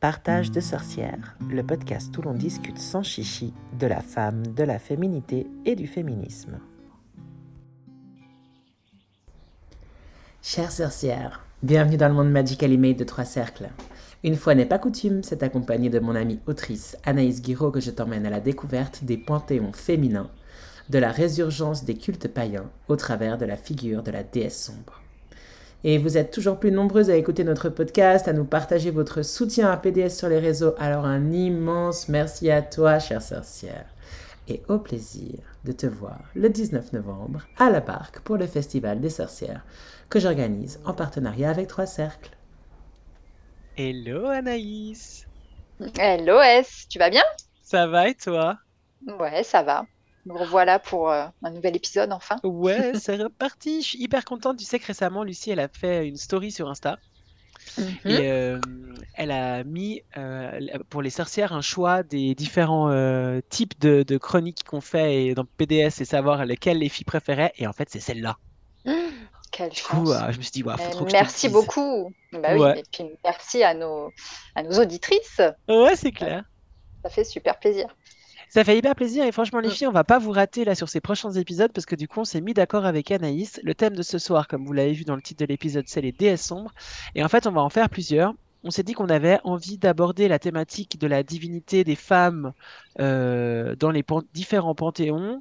[0.00, 4.78] Partage de sorcières, le podcast où l'on discute sans chichi de la femme, de la
[4.78, 6.60] féminité et du féminisme.
[10.40, 13.70] Chères sorcières, bienvenue dans le monde Magical Made de Trois Cercles.
[14.22, 17.90] Une fois n'est pas coutume, c'est accompagné de mon amie autrice Anaïs Guiraud que je
[17.90, 20.30] t'emmène à la découverte des panthéons féminins,
[20.90, 25.02] de la résurgence des cultes païens au travers de la figure de la déesse sombre.
[25.84, 29.70] Et vous êtes toujours plus nombreuses à écouter notre podcast, à nous partager votre soutien
[29.70, 30.74] à PDS sur les réseaux.
[30.78, 33.86] Alors un immense merci à toi, chère sorcière.
[34.48, 39.00] Et au plaisir de te voir le 19 novembre à la Barque pour le Festival
[39.00, 39.64] des sorcières
[40.08, 42.36] que j'organise en partenariat avec Trois Cercles.
[43.76, 45.26] Hello Anaïs
[45.96, 47.22] Hello S, tu vas bien?
[47.62, 48.58] Ça va et toi?
[49.20, 49.84] Ouais, ça va.
[50.28, 52.36] Nous revoilà pour euh, un nouvel épisode enfin.
[52.44, 53.80] Ouais, c'est reparti.
[53.80, 54.58] Je suis hyper contente.
[54.58, 56.98] Tu sais que récemment, Lucie, elle a fait une story sur Insta.
[57.78, 57.96] Mhm.
[58.04, 58.60] Et euh,
[59.14, 60.60] elle a mis euh,
[60.90, 62.90] pour les sorcières un choix des différents
[63.48, 67.52] types de, de chroniques qu'on fait et dans PDS et savoir lesquelles les filles préféraient.
[67.56, 68.36] Et en fait, c'est celle-là.
[69.50, 70.32] Quelle Du coup, chance.
[70.32, 71.54] je me suis dit, ouais, faut trop que je merci dise.
[71.54, 72.12] beaucoup.
[72.32, 72.80] Bah oui, Ouais.
[72.80, 74.12] et puis merci à nos,
[74.54, 75.40] à nos auditrices.
[75.68, 76.44] Ouais, c'est clair.
[77.02, 77.86] Ça fait super plaisir.
[78.48, 79.72] Ça fait hyper plaisir et franchement les Mm.
[79.72, 82.20] filles, on va pas vous rater là sur ces prochains épisodes parce que du coup
[82.20, 83.60] on s'est mis d'accord avec Anaïs.
[83.62, 86.00] Le thème de ce soir, comme vous l'avez vu dans le titre de l'épisode, c'est
[86.00, 86.72] les déesses sombres.
[87.14, 88.34] Et en fait on va en faire plusieurs.
[88.64, 92.52] On s'est dit qu'on avait envie d'aborder la thématique de la divinité des femmes
[93.00, 95.40] euh, dans les pan- différents panthéons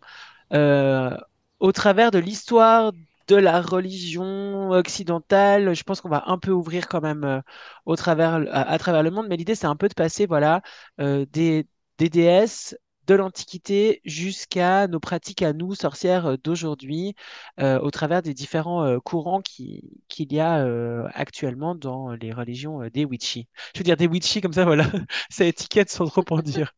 [0.53, 1.16] euh,
[1.59, 2.94] au travers de l'histoire
[3.28, 5.73] de la religion occidentale.
[5.75, 7.41] Je pense qu'on va un peu ouvrir quand même euh,
[7.85, 10.61] au travers, à, à travers le monde, mais l'idée c'est un peu de passer voilà,
[11.02, 17.16] euh, des, des déesses de l'Antiquité jusqu'à nos pratiques à nous, sorcières euh, d'aujourd'hui,
[17.59, 22.33] euh, au travers des différents euh, courants qui- qu'il y a euh, actuellement dans les
[22.33, 23.47] religions des Witchy.
[23.73, 24.85] Je veux dire des Witchy comme ça, voilà,
[25.30, 26.73] ça étiquette sans trop en dire.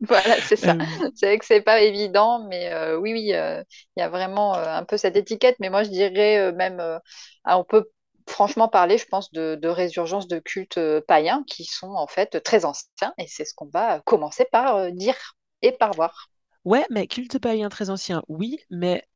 [0.08, 0.76] Voilà, c'est ça.
[1.14, 3.62] C'est vrai que c'est pas évident, mais euh, oui, oui, euh,
[3.96, 5.56] il y a vraiment euh, un peu cette étiquette.
[5.60, 6.80] Mais moi, je dirais même,
[7.44, 7.88] ah, on peut
[8.28, 12.64] franchement parler, je pense, de, de résurgence de cultes païens qui sont en fait très
[12.64, 13.14] anciens.
[13.18, 15.16] Et c'est ce qu'on va commencer par dire
[15.62, 16.30] et par voir.
[16.64, 19.06] Ouais, mais culte païen très ancien, oui, mais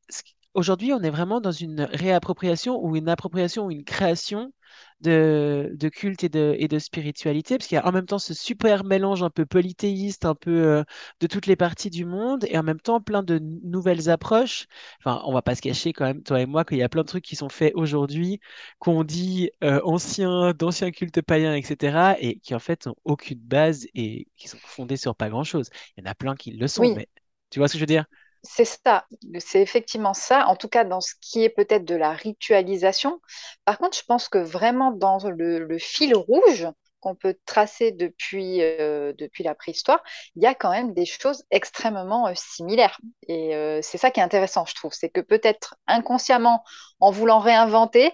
[0.56, 4.53] aujourd'hui, on est vraiment dans une réappropriation ou une appropriation ou une création
[5.00, 8.19] de, de culte et de, et de spiritualité, parce qu'il y a en même temps
[8.19, 10.84] ce super mélange un peu polythéiste, un peu euh,
[11.21, 14.66] de toutes les parties du monde, et en même temps plein de nouvelles approches.
[15.00, 17.03] Enfin, on va pas se cacher quand même, toi et moi, qu'il y a plein
[17.03, 18.41] de trucs qui sont faits aujourd'hui,
[18.78, 23.87] qu'on dit euh, anciens, d'anciens cultes païens, etc., et qui en fait n'ont aucune base
[23.95, 25.69] et qui sont fondés sur pas grand-chose.
[25.97, 27.09] Il y en a plein qui le sont, Oui, mais
[27.50, 28.06] tu vois ce que je veux dire?
[28.49, 29.07] C'est ça,
[29.39, 33.21] c'est effectivement ça, en tout cas dans ce qui est peut-être de la ritualisation.
[33.65, 36.69] Par contre, je pense que vraiment dans le, fil rouge
[37.01, 40.03] qu'on peut tracer depuis, euh, depuis la préhistoire,
[40.37, 42.99] il y a quand même des choses extrêmement euh, similaires.
[43.29, 46.65] Et euh, c'est ça qui est intéressant, je trouve, c'est que peut-être inconsciemment,
[47.01, 48.13] en voulant réinventer,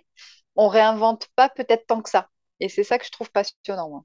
[0.57, 2.29] on réinvente pas peut-être tant que ça.
[2.61, 4.05] Et c'est ça que je trouve passionnant, moi.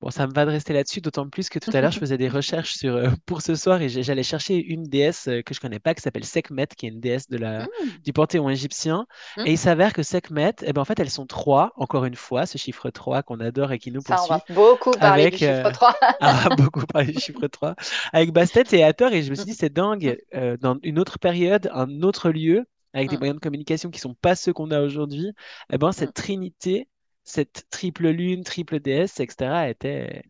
[0.00, 2.16] Bon, ça me va de rester là-dessus, d'autant plus que tout à l'heure, je faisais
[2.18, 5.60] des recherches sur, euh, pour ce soir et j'allais chercher une déesse euh, que je
[5.60, 9.06] connais pas qui s'appelle Sekhmet, qui est une déesse de la, Mm, du panthéon égyptien.
[9.36, 9.44] mm.
[9.44, 12.46] Et il s'avère que Sekhmet, eh ben, en fait, elles sont trois, encore une fois,
[12.46, 15.36] ce chiffre 3 qu'on adore et qui nous Ça, on poursuit, va beaucoup parler du
[15.36, 15.94] avec chiffre euh, 3.
[16.20, 17.74] ah, beaucoup parlé du chiffre 3,
[18.12, 19.12] avec Bastet et Hathor.
[19.12, 22.66] Et je me suis dit, c'est dingue, euh, dans une autre période, un autre lieu,
[22.94, 25.32] avec des Mm, moyens de communication qui sont pas ceux qu'on a aujourd'hui,
[25.72, 26.88] eh ben, cette trinité,
[27.28, 30.22] cette triple lune, triple déesse, etc., était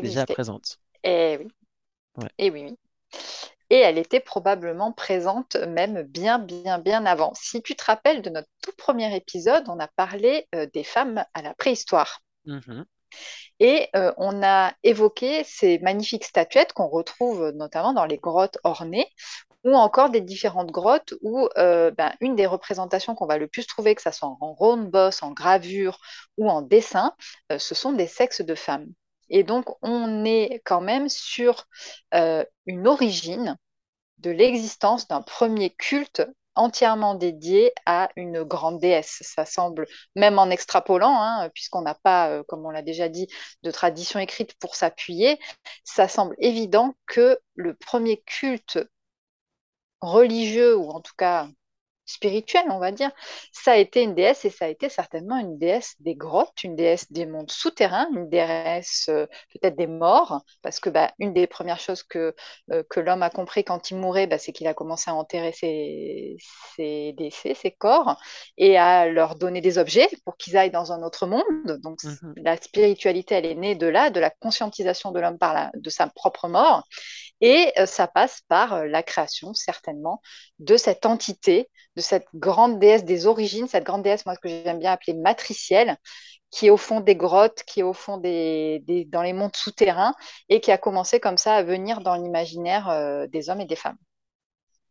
[0.00, 0.78] déjà présente.
[1.04, 1.48] Eh oui.
[2.16, 2.28] Ouais.
[2.38, 2.78] Et oui, oui.
[3.70, 7.32] Et elle était probablement présente même bien, bien, bien avant.
[7.34, 11.24] Si tu te rappelles de notre tout premier épisode, on a parlé euh, des femmes
[11.34, 12.20] à la préhistoire.
[12.44, 12.84] Mhm.
[13.60, 19.06] Et euh, on a évoqué ces magnifiques statuettes qu'on retrouve notamment dans les grottes ornées
[19.64, 23.66] ou encore des différentes grottes où euh, ben, une des représentations qu'on va le plus
[23.66, 25.98] trouver, que ce soit en ronde bosse, en gravure
[26.36, 27.14] ou en dessin,
[27.50, 28.88] euh, ce sont des sexes de femmes.
[29.30, 31.66] Et donc, on est quand même sur
[32.14, 33.56] euh, une origine
[34.18, 36.22] de l'existence d'un premier culte
[36.54, 39.18] entièrement dédié à une grande déesse.
[39.22, 43.26] Ça semble, même en extrapolant, hein, puisqu'on n'a pas, comme on l'a déjà dit,
[43.62, 45.38] de tradition écrite pour s'appuyer,
[45.84, 48.78] ça semble évident que le premier culte
[50.02, 51.48] religieux, ou en tout cas
[52.04, 53.10] spirituelle, on va dire,
[53.52, 56.76] ça a été une déesse et ça a été certainement une déesse des grottes, une
[56.76, 61.46] déesse des mondes souterrains, une déesse euh, peut-être des morts, parce que bah, une des
[61.46, 62.34] premières choses que,
[62.72, 65.52] euh, que l'homme a compris quand il mourait, bah, c'est qu'il a commencé à enterrer
[65.52, 66.36] ses,
[66.76, 68.20] ses décès, ses corps,
[68.58, 71.44] et à leur donner des objets pour qu'ils aillent dans un autre monde.
[71.82, 72.34] Donc Mhm.
[72.36, 75.90] la spiritualité, elle est née de là, de la conscientisation de l'homme par la, de
[75.90, 76.84] sa propre mort,
[77.42, 80.22] et euh, ça passe par euh, la création, certainement,
[80.60, 84.78] de cette entité de cette grande déesse des origines, cette grande déesse, moi, que j'aime
[84.78, 85.96] bien appeler matricielle,
[86.50, 90.14] qui est au fond des grottes, qui est au fond des, dans les mondes souterrains,
[90.48, 93.76] et qui a commencé comme ça à venir dans l'imaginaire euh, des hommes et des
[93.76, 93.98] femmes.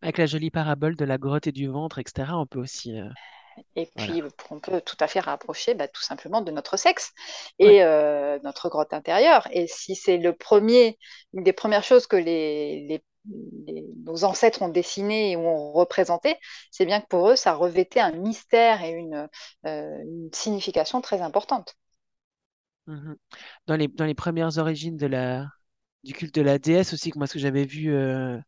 [0.04, 2.94] Avec la jolie parabole de la grotte et du ventre, etc., on peut aussi.
[3.76, 4.18] Et voilà.
[4.18, 7.14] puis, on peut tout à fait rapprocher bah, tout simplement de notre sexe
[7.64, 7.76] Ouais.
[7.76, 9.48] et euh, notre grotte intérieure.
[9.52, 10.98] Et si c'est le premier,
[11.34, 13.04] une des premières choses que les, les-
[13.68, 16.38] les- nos ancêtres ont dessiné ou ont représenté,
[16.72, 19.30] c'est bien que pour eux, ça revêtait un mystère et une,
[19.68, 21.76] euh, une signification très importante.
[22.88, 23.16] Mhm.
[23.68, 25.48] Dans les, dans les premières origines de la,
[26.04, 28.40] du culte de la déesse aussi, que moi, ce que j'avais vu, euh,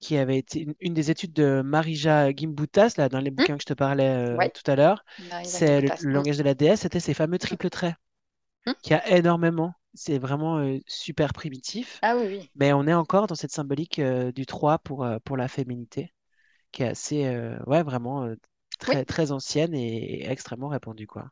[0.00, 3.56] qui avait été une, une des études de Marija Gimbutas, là, dans les Hum bouquins
[3.56, 5.04] que je te parlais euh, ouais, tout à l'heure,
[5.44, 7.94] c'est le, langage de la déesse, c'était ces fameux triples traits,
[8.66, 8.74] hum.
[8.82, 9.74] qui a énormément.
[9.92, 13.98] C'est vraiment euh, super primitif, Ah oui, oui, mais on est encore dans cette symbolique
[13.98, 16.14] euh, du 3 pour, pour la féminité,
[16.72, 17.28] qui est assez,
[17.66, 18.36] ouais, vraiment oui.
[18.78, 21.30] très, très ancienne et, et extrêmement répandue, quoi.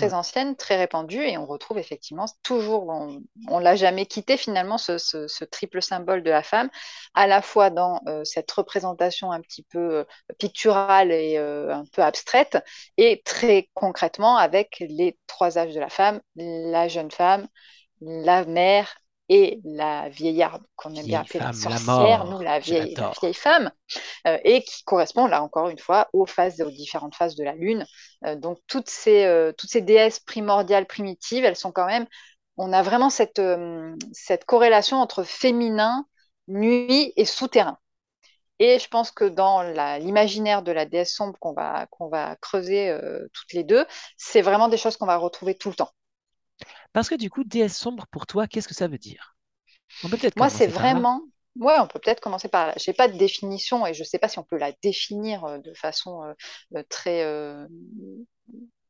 [0.00, 0.10] Ouais.
[0.10, 4.78] très ancienne, très répandue, et on retrouve effectivement toujours, on, on l'a jamais quitté finalement,
[4.78, 6.70] ce, ce- ce triple symbole de la femme,
[7.14, 10.04] à la fois dans euh, cette représentation un petit peu euh,
[10.38, 12.58] picturale et euh, un peu abstraite,
[12.96, 17.48] et très concrètement avec les trois âges de la femme, la jeune femme,
[18.00, 18.94] la mère
[19.28, 23.14] et la vieillarde, qu'on aime bien appeler la sorcière, nous la vieille, la l'adore.
[23.20, 23.70] vieille femme,
[24.26, 27.54] euh, et qui correspond là encore une fois aux phases, aux différentes phases de la
[27.54, 27.86] lune.
[28.24, 32.06] Euh, donc toutes ces, euh, toutes ces déesses primordiales, primitives, elles sont quand même,
[32.56, 33.40] on a vraiment cette,
[34.12, 36.06] cette corrélation entre féminin,
[36.48, 37.78] nuit et souterrain.
[38.58, 39.62] Et je pense que dans
[40.00, 42.92] l'imaginaire de la déesse sombre qu'on va, qu'on va creuser
[43.32, 43.86] toutes les deux,
[44.16, 45.92] c'est vraiment des choses qu'on va retrouver tout le temps.
[46.92, 49.36] Parce que du coup, déesse sombre, pour toi, qu'est-ce que ça veut dire?
[50.02, 51.22] On peut peut-être Moi, c'est vraiment.
[51.56, 52.72] Ouais, on peut peut-être commencer par.
[52.78, 55.44] Je n'ai pas de définition et je ne sais pas si on peut la définir
[55.44, 56.32] euh, de façon euh,
[56.76, 57.66] euh, très, euh,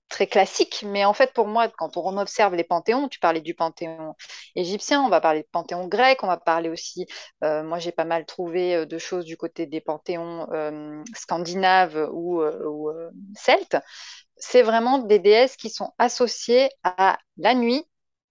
[0.09, 0.85] très classique.
[0.87, 4.15] Mais en fait, pour moi, quand on observe les panthéons, tu parlais du panthéon
[4.57, 7.07] égyptien, on va parler de panthéon grec, on va parler aussi.
[7.45, 12.09] euh, moi, j'ai pas mal trouvé euh, de choses du côté des panthéons euh, scandinaves
[12.13, 12.43] ou,
[13.37, 13.77] celtes.
[14.37, 17.85] C'est vraiment des déesses qui sont associées à la nuit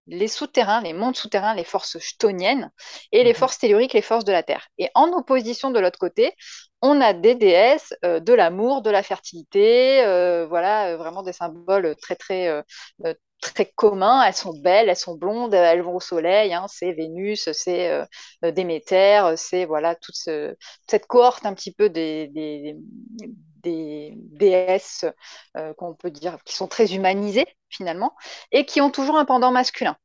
[0.07, 2.71] les souterrains, les mondes souterrains, les forces chtoniennes
[3.11, 3.33] et les Mhm.
[3.33, 4.67] forces telluriques, les forces de la Terre.
[4.77, 6.33] Et en opposition de l'autre côté,
[6.81, 11.33] on a des déesses euh, de l'amour, de la fertilité, euh, voilà, euh, vraiment des
[11.33, 12.61] symboles très très euh,
[13.41, 14.23] très communs.
[14.23, 16.53] Elles sont belles, elles sont blondes, elles vont au soleil.
[16.53, 18.01] hein, c'est Vénus, c'est
[18.43, 20.55] Déméter, c'est voilà toute ce-
[20.89, 22.75] cette cohorte un petit peu des, des,
[23.67, 25.05] des déesses
[25.57, 28.15] euh, qu'on peut dire qui sont très humanisées finalement
[28.51, 29.97] et qui ont toujours un pendant masculin.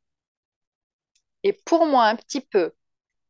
[1.45, 2.73] Et pour moi, un petit peu,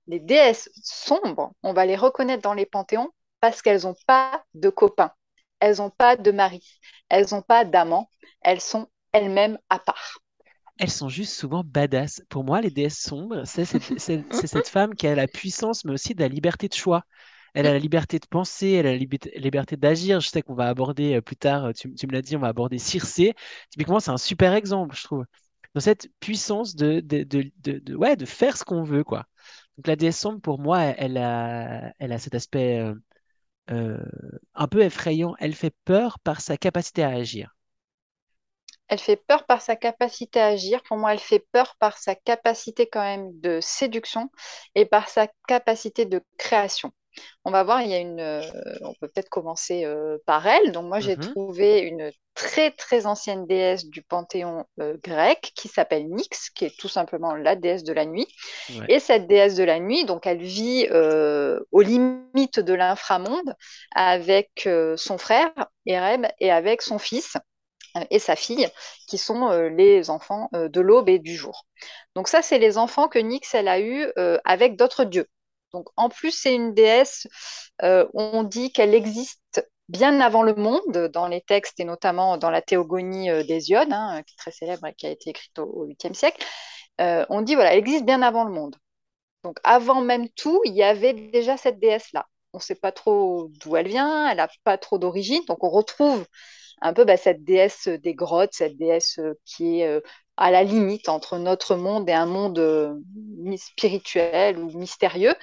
[0.06, 4.69] les déesses sombres, on va les reconnaître dans les panthéons parce qu'elles n'ont pas de
[4.69, 5.12] copains,
[5.61, 10.19] elles n'ont pas de mari, elles n'ont pas d'amant, elles sont elles-mêmes à part.
[10.78, 12.23] Elles sont juste souvent badass.
[12.28, 16.14] Pour moi, les déesses sombres, c'est cette, cette femme qui a la puissance, mais aussi
[16.14, 17.05] de la liberté de choix.
[17.54, 20.20] Elle a la liberté de penser, elle a la liberté d'agir.
[20.20, 22.40] Je sais qu'on va aborder euh, plus tard, euh, tu, tu me l'as dit, on
[22.40, 23.34] va aborder Circé.
[23.70, 25.25] Typiquement, c'est un super exemple, je trouve.
[25.75, 29.26] Dans cette puissance de, de, de, de, de- ouais, de faire ce qu'on veut, quoi.
[29.78, 32.94] Donc la déesse sombre, pour moi, elle a, elle a cet aspect euh,
[33.71, 33.99] euh,
[34.54, 35.35] un peu effrayant.
[35.40, 37.54] Elle fait peur par sa capacité à agir.
[38.87, 40.85] Elle fait peur par sa capacité à agir.
[40.85, 44.30] Pour moi, elle fait peur par sa capacité quand même de séduction
[44.76, 46.92] et par sa capacité de création.
[47.45, 48.21] On va voir, il y a une.
[48.21, 48.42] euh,
[48.83, 50.73] on peut peut-être commencer euh, par elle.
[50.73, 51.21] Donc moi, j'ai Mhm.
[51.21, 56.76] trouvé une très très ancienne déesse du panthéon euh, grec qui s'appelle Nyx, qui est
[56.78, 58.26] tout simplement la déesse de la nuit.
[58.71, 58.87] Ouais.
[58.88, 60.88] Et cette déesse de la nuit, donc elle vit
[61.71, 63.54] aux limites de l'inframonde
[63.95, 65.50] avec son frère
[65.87, 67.37] Ereb et avec son fils
[68.11, 68.69] et sa fille,
[69.07, 71.66] qui sont euh, les enfants euh, de l'aube et du jour.
[72.14, 75.26] Donc ça, c'est les enfants que Nyx, elle a eus euh, avec d'autres dieux.
[75.73, 77.26] Donc en plus, c'est une déesse,
[77.83, 82.50] euh, on dit qu'elle existe bien avant le monde, dans les textes et notamment dans
[82.50, 85.87] la théogonie euh, d'Hésiode, hein, qui est très célèbre et qui a été écrite au,
[85.87, 86.45] 8e siècle.
[87.00, 88.76] Euh, on dit, voilà, elle existe bien avant le monde.
[89.45, 92.26] Donc avant même tout, il y avait déjà cette déesse-là.
[92.52, 95.43] on ne sait pas trop d'où elle vient, elle n'a pas trop d'origine.
[95.47, 96.25] Donc on retrouve
[96.83, 100.02] un peu bah, cette déesse des grottes, cette déesse qui est
[100.37, 102.95] à la limite entre notre monde et un monde euh,
[103.57, 105.35] spirituel ou mystérieux.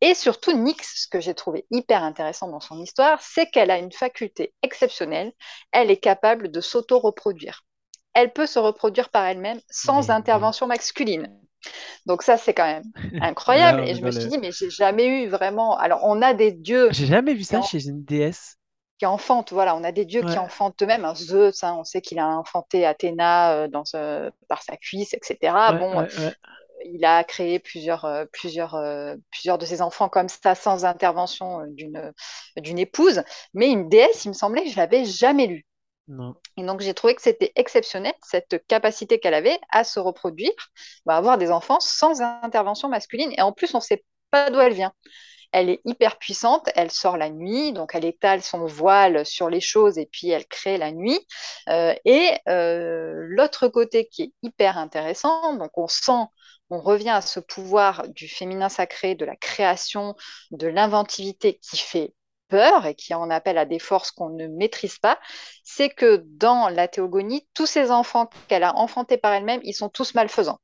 [0.00, 3.78] Et surtout, Nyx, ce que j'ai trouvé hyper intéressant dans son histoire, c'est qu'elle a
[3.78, 5.32] une faculté exceptionnelle.
[5.70, 7.64] Elle est capable de s'auto-reproduire.
[8.14, 11.28] Elle peut se reproduire par elle-même sans intervention masculine.
[12.06, 12.84] Donc ça, c'est quand même
[13.22, 13.88] incroyable.
[13.88, 15.78] et je me suis dit, mais j'ai jamais eu vraiment.
[15.78, 16.88] Alors, on a des dieux.
[16.90, 18.58] J'ai jamais vu ça chez une déesse
[19.02, 19.52] qui enfantent.
[19.52, 21.04] Voilà, on a des dieux qui enfantent eux-mêmes.
[21.04, 23.82] Un Zeus, hein, on sait qu'il a enfanté Athéna euh, dans,
[24.46, 25.52] par sa cuisse, etc.
[25.76, 26.30] bon, euh,
[26.84, 28.80] il a créé plusieurs, euh, plusieurs,
[29.32, 32.12] plusieurs de ses enfants comme ça, sans intervention d'une,
[32.56, 33.24] d'une épouse.
[33.54, 35.66] Mais une déesse, il me semblait que je l'avais jamais lu.
[36.56, 40.52] Et donc j'ai trouvé que c'était exceptionnel, cette capacité qu'elle avait à se reproduire,
[41.08, 43.32] à avoir des enfants sans intervention masculine.
[43.36, 44.92] Et en plus, on ne sait pas d'où elle vient
[45.52, 49.60] elle est hyper puissante, elle sort la nuit, donc elle étale son voile sur les
[49.60, 51.20] choses et puis elle crée la nuit.
[51.68, 56.24] Euh, et euh, l'autre côté qui est hyper intéressant, donc on sent,
[56.70, 60.16] on revient à ce pouvoir du féminin sacré, de la création,
[60.50, 62.14] de l'inventivité qui fait
[62.48, 65.18] peur et qui en appelle à des forces qu'on ne maîtrise pas,
[65.64, 69.88] c'est que dans la théogonie, tous ces enfants qu'elle a enfantés par elle-même, ils sont
[69.88, 70.60] tous malfaisants.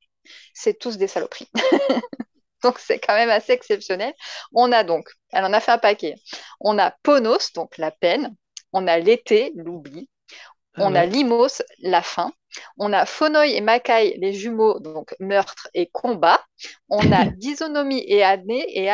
[0.54, 1.48] C'est tous des saloperies.
[2.62, 4.12] donc c'est quand même assez exceptionnel.
[4.52, 6.14] On a donc, elle en a fait un paquet.
[6.60, 8.34] On a Ponos, donc la peine.
[8.72, 10.08] On a l'été, l'oubli.
[10.74, 12.32] Ah on a Limos, la faim.
[12.76, 16.40] On a Phonoï et Makai, les jumeaux, donc meurtre et combat.
[16.88, 18.90] On a Dysonomie et Ané, et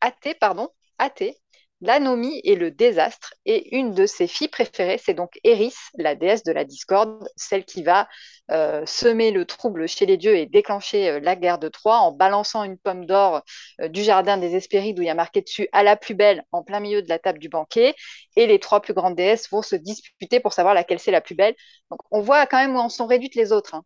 [0.00, 1.36] Athée, pardon, Athée,
[1.80, 3.34] l'anomie et le désastre.
[3.46, 7.64] Et une de ses filles préférées, c'est donc Eris, la déesse de la discorde, celle
[7.64, 8.08] qui va
[8.50, 12.12] euh, semer le trouble chez les dieux et déclencher euh, la guerre de Troie en
[12.12, 13.42] balançant une pomme d'or
[13.80, 16.44] euh, du jardin des Hespérides où il y a marqué dessus à la plus belle
[16.50, 17.94] en plein milieu de la table du banquet.
[18.36, 21.34] Et les trois plus grandes déesses vont se disputer pour savoir laquelle c'est la plus
[21.34, 21.54] belle.
[21.90, 23.74] Donc on voit quand même où en sont réduites les autres.
[23.74, 23.84] Hein.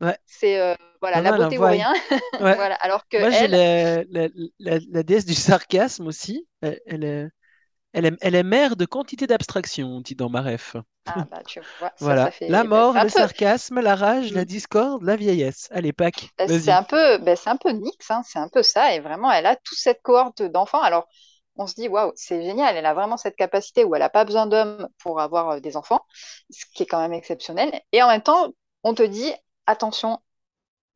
[0.00, 0.16] Ouais.
[0.26, 1.92] C'est voilà la beauté ou rien.
[2.40, 2.74] voilà.
[2.76, 4.28] Alors que moi j'ai la,
[4.58, 6.46] la, déesse du sarcasme aussi.
[6.60, 7.28] Elle, est
[7.92, 10.76] elle est, elle est mère de quantité d'abstractions, on dit dans ma ref.
[11.06, 12.30] Ah, bah, tu vois, voilà.
[12.42, 14.44] La mort, le sarcasme, la rage, la mm.
[14.44, 15.68] discorde, la vieillesse.
[15.70, 16.28] Allez, Pâques.
[16.38, 18.94] Bah, c'est un peu, bah, c'est un peu Nix, hein, c'est un peu ça.
[18.94, 20.82] Et vraiment, elle a toute cette cohorte d'enfants.
[20.82, 21.08] Alors,
[21.56, 22.76] on se dit, waouh, c'est génial.
[22.76, 25.76] Elle a vraiment cette capacité où elle n'a pas besoin d'hommes pour avoir euh, des
[25.76, 26.04] enfants,
[26.50, 27.80] ce qui est quand même exceptionnel.
[27.92, 28.52] Et en même temps,
[28.84, 29.32] on te dit,
[29.68, 30.18] attention,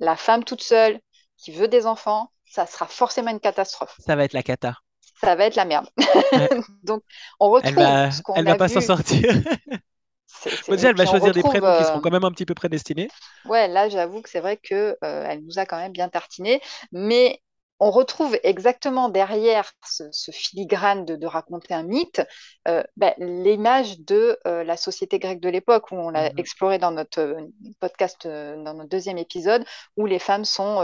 [0.00, 1.00] la femme toute seule
[1.36, 3.96] qui veut des enfants, ça sera forcément une catastrophe.
[3.98, 4.74] Ça va être la cata
[5.22, 5.86] ça va être la merde.
[6.82, 7.02] Donc,
[7.38, 9.22] on retrouve elle va, ce qu'on elle va pas s'en sortir.
[10.68, 13.08] déjà, elle va choisir des prénoms qui seront euh, quand même un petit peu prédestinés.
[13.44, 16.60] Ouais, là, j'avoue que c'est vrai que euh, elle nous a quand même bien tartiné,
[16.90, 17.40] mais
[17.82, 22.22] on retrouve exactement derrière ce, filigrane de, raconter un mythe
[22.68, 26.38] euh, bah, l'image de euh, la société grecque de l'époque, où on l'a mhm.
[26.38, 27.40] exploré dans notre euh,
[27.80, 29.64] podcast, dans notre deuxième épisode,
[29.96, 30.76] où les femmes sont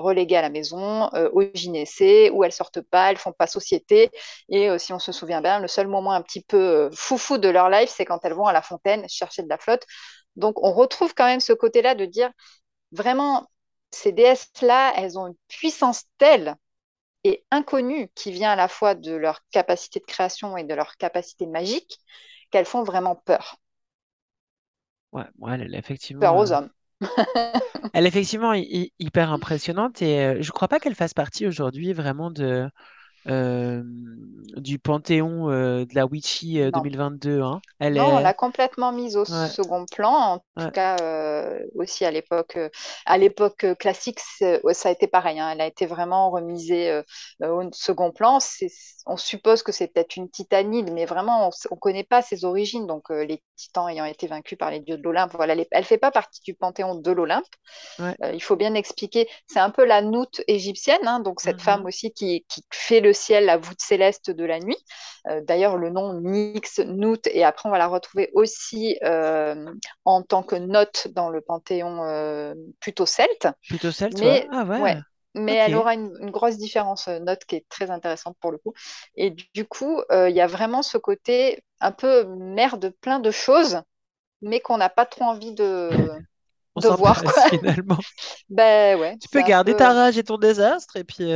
[0.00, 4.12] reléguées à la maison, au gynécée, où elles sortent pas, elles font pas société.
[4.48, 7.68] Et si on se souvient bien, le seul moment un petit peu foufou de leur
[7.68, 9.82] life, c'est quand elles vont à la fontaine chercher de la flotte.
[10.36, 12.30] Donc on retrouve quand même ce côté-là de dire
[12.92, 13.48] vraiment
[13.94, 16.56] ces déesses-là, elles ont une puissance telle
[17.24, 20.96] et inconnue qui vient à la fois de leur capacité de création et de leur
[20.96, 21.98] capacité magique
[22.50, 23.56] qu'elles font vraiment peur.
[25.12, 26.20] Ouais, elle est effectivement.
[26.20, 26.70] Peur aux euh, hommes.
[27.92, 31.92] elle est effectivement hyper impressionnante et euh, je ne crois pas qu'elle fasse partie aujourd'hui
[31.92, 32.68] vraiment de,
[33.26, 33.82] euh,
[34.56, 37.30] du Panthéon euh, de la Witchy 2022.
[37.30, 37.60] Euh, hein.
[37.80, 40.42] Elle non, on l'a complètement mise au second plan.
[40.56, 40.96] En tout cas,
[41.74, 42.58] aussi à l'époque,
[43.06, 45.40] à l'époque classique, ça a été pareil.
[45.40, 45.50] Hein.
[45.52, 47.02] Elle a été vraiment remisée
[47.40, 48.38] au second plan.
[49.06, 52.86] On suppose que c'est peut-être une titanide, mais vraiment, on ne connaît pas ses origines.
[52.86, 55.98] Donc, les titans ayant été vaincus par les dieux de l'Olympe, voilà, elle ne fait
[55.98, 57.44] pas partie du Panthéon de l'Olympe.
[58.32, 59.28] il faut bien expliquer.
[59.46, 61.88] C'est un peu la noute égyptienne, hein, donc cette femme mm-hmm.
[61.88, 64.76] aussi qui, qui fait le ciel, la voûte céleste de la nuit.
[65.28, 69.72] Euh, d'ailleurs, le nom Nyx, Nout, et après on va la retrouver aussi euh,
[70.04, 73.48] en tant que note dans le panthéon euh, plutôt celte.
[73.68, 74.96] Plutôt celte, mais, ah ouais.
[75.34, 78.74] mais elle aura une, grosse différence note qui est très intéressante pour le coup.
[79.16, 83.30] Et du coup, il y a vraiment ce côté un peu mère de plein de
[83.30, 83.80] choses,
[84.42, 85.90] mais qu'on n'a pas trop envie de,
[86.82, 87.22] de voir.
[87.22, 87.48] Quoi.
[87.48, 87.98] Finalement.
[88.50, 89.16] ben ouais.
[89.22, 91.32] Tu peux garder ta rage et ton désastre et puis.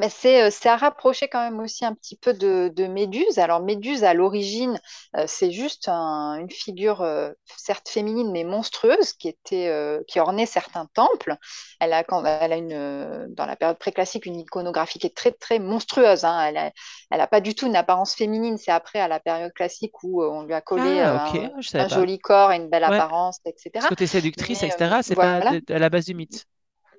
[0.00, 3.38] Mais c'est euh, c'est à rapprocher quand même aussi un petit peu de, de Méduse.
[3.38, 4.80] Alors Méduse, à l'origine,
[5.16, 10.18] euh, c'est juste un- une figure euh, certes féminine mais monstrueuse qui était euh, qui
[10.20, 11.36] ornait certains temples.
[11.80, 15.16] Elle a, quand, elle a une, euh, dans la période préclassique une iconographie qui est
[15.16, 16.24] très très monstrueuse.
[16.24, 16.40] hein.
[16.48, 16.72] Elle a,
[17.10, 18.58] elle a pas du tout une apparence féminine.
[18.58, 21.88] C'est après à la période classique où euh, on lui a collé Ah, euh, un,
[21.88, 23.38] joli corps et une belle Ouais, apparence,
[23.78, 23.88] ce etc.
[23.88, 25.56] côté séductrice, Mais etc., euh, c'est pas voilà.
[25.68, 26.46] à la base du mythe.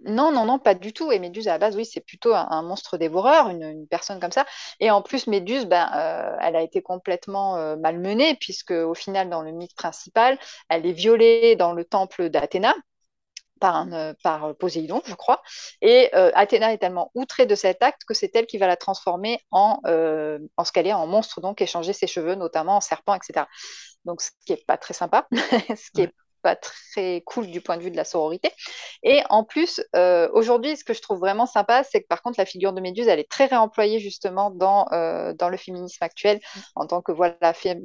[0.05, 1.12] Non, non, non, pas du tout.
[1.12, 4.46] Et Méduse, à la base, oui, c'est plutôt un, monstre dévoreur, une, personne comme ça.
[4.79, 9.29] Et en plus, Méduse, ben, euh, elle a été complètement euh, malmenée, puisque au final,
[9.29, 10.39] dans le mythe principal,
[10.70, 12.74] elle est violée dans le temple d'Athéna
[13.60, 15.43] par, euh, Poséidon, je crois.
[15.81, 19.39] Et Athéna est tellement outrée de cet acte que c'est elle qui va la transformer
[19.51, 23.46] en, en ce qu'elle est, en monstre, donc échanger ses cheveux, notamment en serpent, etc.
[24.05, 25.27] Donc, ce qui est pas très sympa,
[25.75, 26.12] ce qui Ouais.
[26.42, 28.52] Pas très cool du point de vue de la sororité.
[29.04, 32.40] Et en plus, euh, aujourd'hui, ce que je trouve vraiment sympa, c'est que par contre,
[32.40, 36.40] la figure de Méduse, elle est très réemployée justement dans, euh, dans le féminisme actuel,
[36.76, 37.82] en tant que voilà, femme,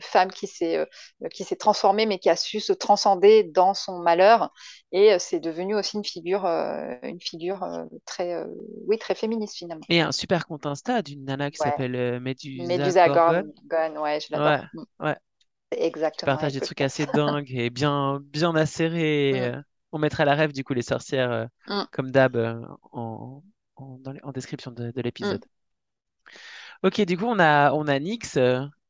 [0.00, 0.86] femme qui s'est euh,
[1.32, 4.50] qui s'est transformée, mais qui a su se transcender dans son malheur.
[4.92, 7.66] Et euh, c'est devenu aussi une figure, une figure
[8.06, 8.44] très,
[8.86, 9.84] oui, très féministe finalement.
[9.88, 11.70] Et un super compte Insta d'une nana qui Ouais.
[11.70, 13.52] s'appelle euh, Medusa Medusa Gorgon.
[14.00, 14.64] Ouais, je Ouais, l'adore.
[14.74, 14.82] Mm.
[15.00, 15.16] ouais.
[15.78, 19.32] Exactement partage elle des trucs assez dingues et bien, bien acérés.
[19.34, 19.62] Mm, euh.
[19.92, 22.60] On mettra la rêve, du coup, les sorcières, euh, mm, comme d'hab, euh,
[22.92, 23.42] en,
[23.76, 25.44] en, description de, de mm, l'épisode.
[26.82, 28.38] Ok, du coup, on a, on a Nyx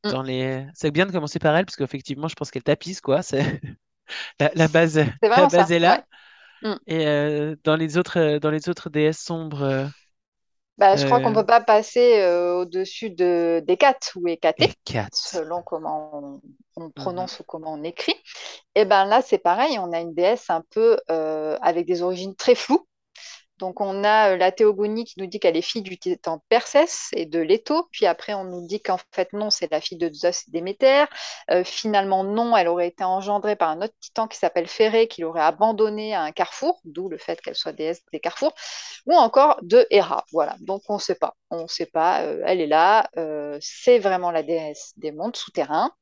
[0.05, 0.67] dans les.
[0.75, 3.23] C'est bien de commencer par elle, parce qu'effectivement, je pense qu'elle tapisse, quoi.
[3.23, 3.61] C'est
[4.41, 6.05] la, la base, C'est la base ça, est là.
[6.63, 6.77] ouais.
[6.87, 9.91] Et euh, dans les autres, dans les autres déesses sombres,
[10.83, 13.63] Bah, je crois qu'on euh, peut pas passer euh, au-dessus de
[14.17, 15.15] ou Hécate.
[15.15, 16.41] selon comment on,
[16.75, 18.17] on prononce ou comment on écrit.
[18.75, 22.35] Et ben là, c'est pareil, on a une déesse un peu euh, avec des origines
[22.35, 22.85] très floues.
[23.63, 27.11] Donc, on a euh, la théogonie qui nous dit qu'elle est fille du titan Persès
[27.13, 27.89] et de Leto.
[27.93, 31.05] Puis après, on nous dit qu'en fait, non, c'est la fille de Zeus et Déméter.
[31.49, 35.21] Euh, finalement, non, elle aurait été engendrée par un autre titan qui s'appelle Phérée, qui
[35.21, 38.53] l'aurait abandonnée à un carrefour, d'où le fait qu'elle soit déesse des carrefours.
[39.07, 40.25] Ou encore de Héra.
[40.33, 40.57] Voilà.
[40.59, 41.37] Donc, on ne sait pas.
[41.55, 42.23] On ne sait pas.
[42.23, 43.11] Euh, elle est là.
[43.19, 45.93] Euh, c'est vraiment la déesse des mondes souterrains.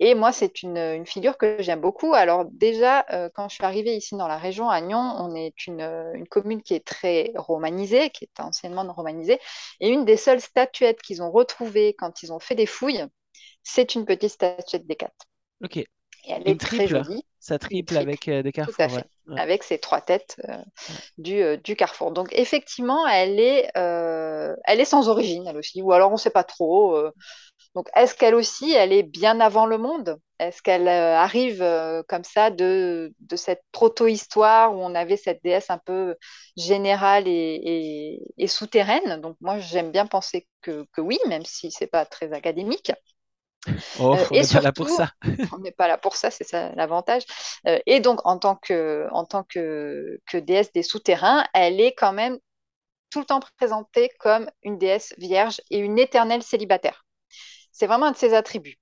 [0.00, 2.14] Et moi, c'est une, figure que j'aime beaucoup.
[2.14, 5.66] Alors déjà, euh, quand je suis arrivée ici dans la région, à Nyon, on est
[5.68, 5.82] une,
[6.14, 9.38] une commune qui est très romanisée, qui est anciennement romanisée.
[9.78, 13.06] Et une des seules statuettes qu'ils ont retrouvées quand ils ont fait des fouilles,
[13.62, 15.14] c'est une petite statuette d'Hécate.
[15.62, 15.84] Ok.
[16.28, 18.92] Et elle Une est très jolie, Ça triple triple, avec euh, des tout à carrefours,
[18.92, 19.04] ouais.
[19.04, 19.42] fait, Ouais.
[19.42, 20.58] avec ses trois têtes euh,
[20.88, 21.00] Ouais.
[21.18, 22.12] du, euh, du carrefour.
[22.12, 26.30] Donc effectivement, elle est, elle est sans origine, elle aussi, ou alors on ne sait
[26.30, 26.96] pas trop.
[27.74, 30.18] donc, est-ce qu'elle aussi, elle est bien avant le monde?
[30.40, 31.64] Est-ce qu'elle arrive
[32.08, 36.16] comme ça de, de cette proto-histoire où on avait cette déesse un peu
[36.56, 37.32] générale et,
[37.64, 39.20] et- et souterraine?
[39.20, 42.92] Donc, moi, j'aime bien penser que, que oui, même si c'est pas très académique.
[43.98, 45.10] Oh, Euh, on n'est pas là pour ça.
[45.52, 47.24] on n'est pas là pour ça, c'est ça l'avantage.
[47.66, 51.94] Euh, et donc, en tant que, en tant que, que déesse des souterrains, elle est
[51.94, 52.38] quand même
[53.10, 57.06] tout le temps présentée comme une déesse vierge et une éternelle célibataire.
[57.72, 58.78] C'est vraiment un de ses attributs.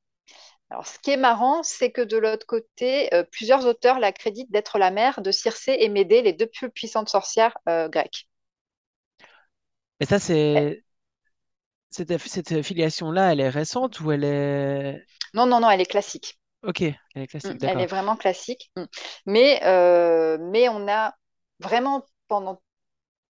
[0.71, 4.79] Alors, ce qui est marrant, c'est que de l'autre côté, euh, plusieurs auteurs l'accréditent d'être
[4.79, 8.29] la mère de Circé et Médée, les deux plus puissantes sorcières euh, grecques.
[10.01, 10.85] Et ça, c'est
[11.91, 15.05] cette, cette filiation-là, elle est récente ou elle est...
[15.35, 16.39] Non, non, non, elle est classique.
[16.63, 18.71] Ok, elle est classique, Elle est vraiment classique.
[18.77, 18.85] Mm.
[19.27, 21.15] Mais, euh, mais on a
[21.61, 22.61] vraiment, pendant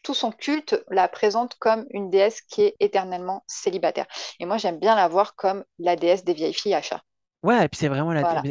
[0.03, 4.05] tout son culte, la présente comme une déesse qui est éternellement célibataire.
[4.39, 7.01] Et moi, j'aime bien la voir comme la déesse des vieilles filles à chat.
[7.45, 8.43] Ouais, et puis c'est vraiment la, Voilà.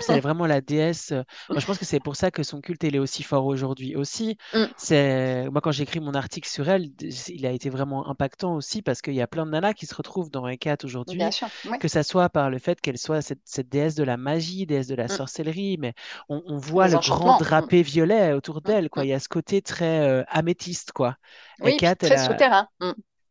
[0.00, 1.10] c'est vraiment la déesse.
[1.12, 3.94] Moi, je pense que c'est pour ça que son culte il est aussi fort aujourd'hui
[3.96, 4.38] aussi.
[4.52, 6.90] Mm, C'est moi quand j'ai écrit mon article sur elle,
[7.28, 9.94] il a été vraiment impactant aussi parce qu'il y a plein de nanas qui se
[9.94, 11.78] retrouvent dans Hécate Bien aujourd'hui, sûr, oui.
[11.78, 14.86] que ça soit par le fait qu'elle soit cette, cette déesse de la magie, déesse
[14.86, 15.08] de la Mm.
[15.08, 15.94] sorcellerie, mais
[16.28, 17.36] on, on voit le grand enchantements.
[17.36, 19.04] Mm, drapé violet autour d'elle, quoi.
[19.04, 21.16] Il y a ce côté très euh, améthyste, quoi.
[21.60, 22.68] Oui, Hécate, elle très a souterrain.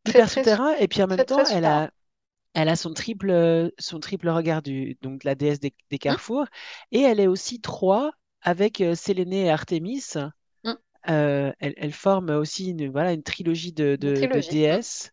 [0.04, 1.92] Très, hyper très, souterrain et puis en même très, temps, très elle a
[2.58, 6.46] elle a son triple, son triple regard du, donc la déesse des, des Mm, carrefours.
[6.92, 10.04] Et elle est aussi trois avec euh, Sélénée et Artémis.
[10.64, 10.78] mm.
[11.10, 14.50] Euh, elle, elle forme aussi une, voilà, une trilogie de, trilogie.
[14.50, 15.12] Déesses.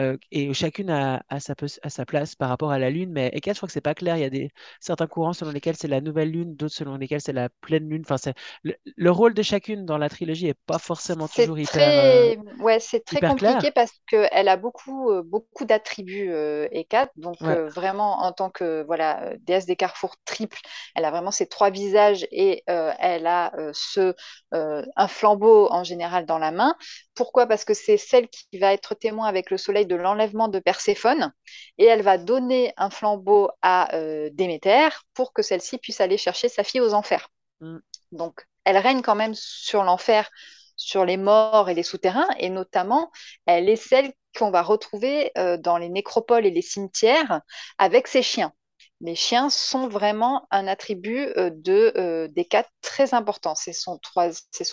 [0.00, 3.12] Euh, et chacune a, a sa, pos- a sa place par rapport à la lune.
[3.12, 4.16] Mais Hécate, je crois que c'est pas clair.
[4.16, 4.50] Il y a des,
[4.80, 8.02] certains courants selon lesquels c'est la nouvelle lune, d'autres selon lesquels c'est la pleine lune.
[8.08, 8.16] Enfin,
[8.64, 12.38] le, le rôle de chacune dans la trilogie est pas forcément toujours hyper, euh, très,
[12.58, 13.70] ouais, c'est très hyper compliqué clair.
[13.70, 16.32] parce qu'elle a beaucoup, euh, beaucoup d'attributs,
[16.72, 17.10] Hécate.
[17.16, 17.60] Donc, Ouais.
[17.74, 20.58] vraiment, en tant que voilà, déesse des carrefours triple,
[20.94, 24.14] elle a vraiment ces trois visages et elle a ce,
[24.52, 26.74] un flambeau en général dans la main.
[27.14, 27.46] Pourquoi?
[27.46, 31.32] Parce que c'est celle qui va être témoin avec le soleil de l'enlèvement de Perséphone
[31.78, 36.48] et elle va donner un flambeau à euh, Déméter pour que celle-ci puisse aller chercher
[36.48, 37.28] sa fille aux enfers.
[37.60, 37.78] Mm.
[38.12, 40.30] Donc, elle règne quand même sur l'enfer,
[40.76, 43.10] sur les morts et les souterrains, et notamment,
[43.46, 47.42] elle est celle qu'on va retrouver euh, dans les nécropoles et les cimetières
[47.78, 48.52] avec ses chiens
[49.02, 53.54] les chiens sont vraiment un attribut euh, de, euh, des cas très important.
[53.56, 53.98] C'est son,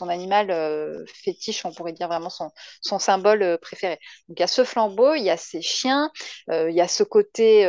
[0.08, 4.00] animal euh, fétiche, on pourrait dire vraiment son, son symbole préféré.
[4.28, 6.12] Donc il y a ce flambeau, il y a ces chiens,
[6.48, 7.68] il y a ce côté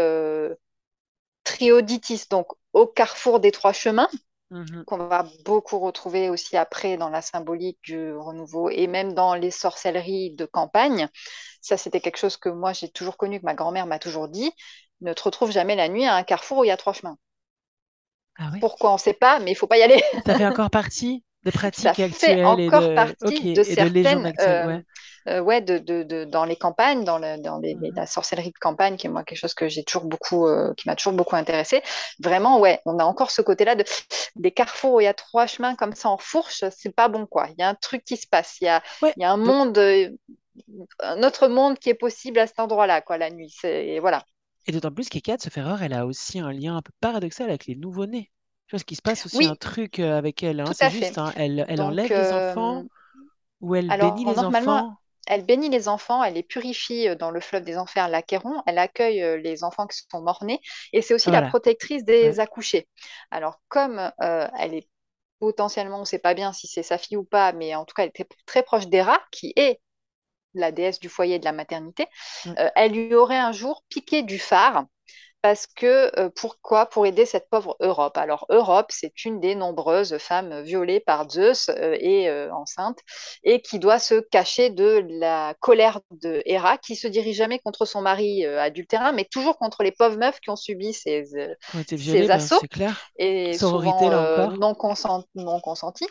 [1.45, 4.09] trioditis, donc au carrefour des trois chemins.
[4.53, 4.85] Mhm.
[4.85, 9.53] qu'on va beaucoup retrouver aussi après dans la symbolique du renouveau et même dans les
[9.53, 11.09] sorcelleries de campagne.
[11.61, 14.51] Ça, c'était quelque chose que moi, j'ai toujours connu, que ma grand-mère m'a toujours dit
[15.01, 17.17] ne te retrouve jamais la nuit à un carrefour où il y a trois chemins.
[18.39, 20.03] Ah Pourquoi on ne sait pas, mais il ne faut pas y aller.
[20.27, 22.95] Ça fait encore partie des pratiques ça actuelles fait encore de...
[22.95, 24.79] partie de certaines, euh,
[25.29, 25.63] euh, ouais.
[25.63, 27.93] de, de, de, dans les campagnes, dans, le, dans les, mhm.
[27.97, 30.87] la sorcellerie de campagne, qui est moi quelque chose que j'ai toujours beaucoup, euh, qui
[30.87, 31.83] m'a toujours beaucoup intéressé.
[32.19, 33.85] Vraiment, ouais, on a encore ce côté-là de
[34.37, 37.27] des carrefours où il y a trois chemins comme ça en fourche, c'est pas bon
[37.27, 37.49] quoi.
[37.51, 39.39] Il y a un truc qui se passe, il y a, il y a un
[39.39, 39.79] monde,
[41.01, 43.55] un autre monde qui est possible à cet endroit-là quoi, la nuit.
[43.65, 44.25] Et voilà.
[44.67, 47.67] Et d'autant plus qu'Ekad, ce erreur, elle a aussi un lien un peu paradoxal avec
[47.67, 48.31] les nouveau-nés.
[48.67, 50.61] Tu vois, ce qui se passe aussi un truc euh, avec elle.
[50.61, 52.85] Hein, c'est juste, hein, elle, elle enlève les euh, enfants
[53.61, 54.95] ou elle bénit les enfants?
[55.27, 58.79] Elle bénit les enfants, elle les purifie euh, dans le fleuve des enfers, l'Achéron, elle
[58.79, 60.61] accueille les enfants qui sont morts-nés,
[60.93, 62.89] et c'est aussi la protectrice des accouchés.
[63.31, 64.89] Alors, comme elle est
[65.41, 67.95] potentiellement, on ne sait pas bien si c'est sa fille ou pas, mais en tout
[67.95, 69.81] cas, elle était très proche d'Héra, qui est
[70.55, 72.07] la déesse du foyer de la maternité,
[72.45, 72.55] mm.
[72.59, 74.85] euh, elle lui aurait un jour piqué du phare
[75.43, 76.85] parce que euh, pourquoi?
[76.85, 78.19] Pour aider cette pauvre Europe.
[78.19, 82.99] Alors Europe, c'est une des nombreuses femmes violées par Zeus euh, et enceinte
[83.43, 87.87] et qui doit se cacher de la colère de Héra, qui se dirige jamais contre
[87.87, 91.25] son mari adultérin, mais toujours contre les pauvres meufs qui ont subi ces,
[91.73, 92.61] ben, assauts
[93.17, 93.99] et souvent
[94.61, 94.75] non,
[95.37, 96.09] non consentis.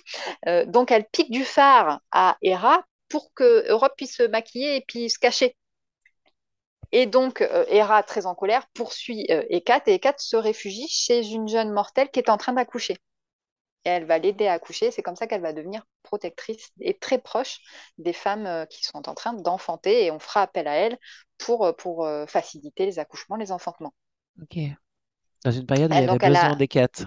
[0.66, 5.10] donc elle pique du phare à Héra pour que Europe puisse se maquiller et puis
[5.10, 5.56] se cacher.
[6.92, 11.28] Et donc, euh, Hera, très en colère, poursuit euh, Hécate et Hécate se réfugie chez
[11.28, 12.98] une jeune mortelle qui est en train d'accoucher.
[13.86, 14.92] Et elle va l'aider à accoucher.
[14.92, 17.60] C'est comme ça qu'elle va devenir protectrice et très proche
[17.98, 20.06] des femmes euh, qui sont en train d'enfanter.
[20.06, 20.98] Et on fera appel à elle
[21.38, 23.94] pour, pour faciliter les accouchements, les enfantements.
[24.42, 24.58] Ok.
[25.46, 27.06] Dans une période où il y avait besoin d'Hécate.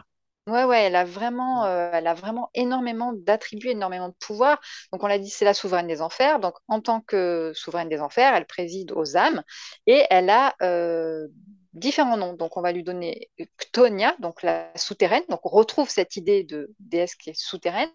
[0.48, 4.60] Ouais, ouais, elle a vraiment, euh, elle a vraiment énormément d'attributs, énormément de pouvoir.
[4.92, 6.40] Donc, on l'a dit, c'est la souveraine des enfers.
[6.40, 9.44] Donc, en tant que souveraine des enfers, elle préside aux âmes
[9.86, 11.28] et elle a euh,
[11.74, 12.32] différents noms.
[12.32, 15.22] Donc, on va lui donner Ctonia, donc la souterraine.
[15.28, 17.88] Donc, on retrouve cette idée de déesse qui est souterraine.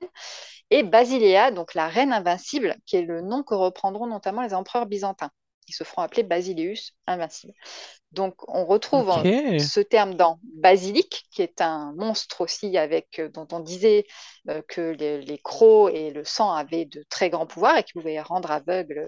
[0.70, 4.86] Et Basilea, donc la reine invincible, qui est le nom que reprendront notamment les empereurs
[4.86, 5.32] byzantins
[5.68, 7.54] qui se feront appeler Basileus invincible.
[8.14, 9.12] Donc on retrouve
[9.60, 14.08] ce terme dans basilic, qui est un monstre aussi avec euh, dont on disait
[14.50, 18.22] euh, que les, crocs et le sang avaient de très grands pouvoirs et qui pouvaient
[18.22, 19.08] rendre aveugle,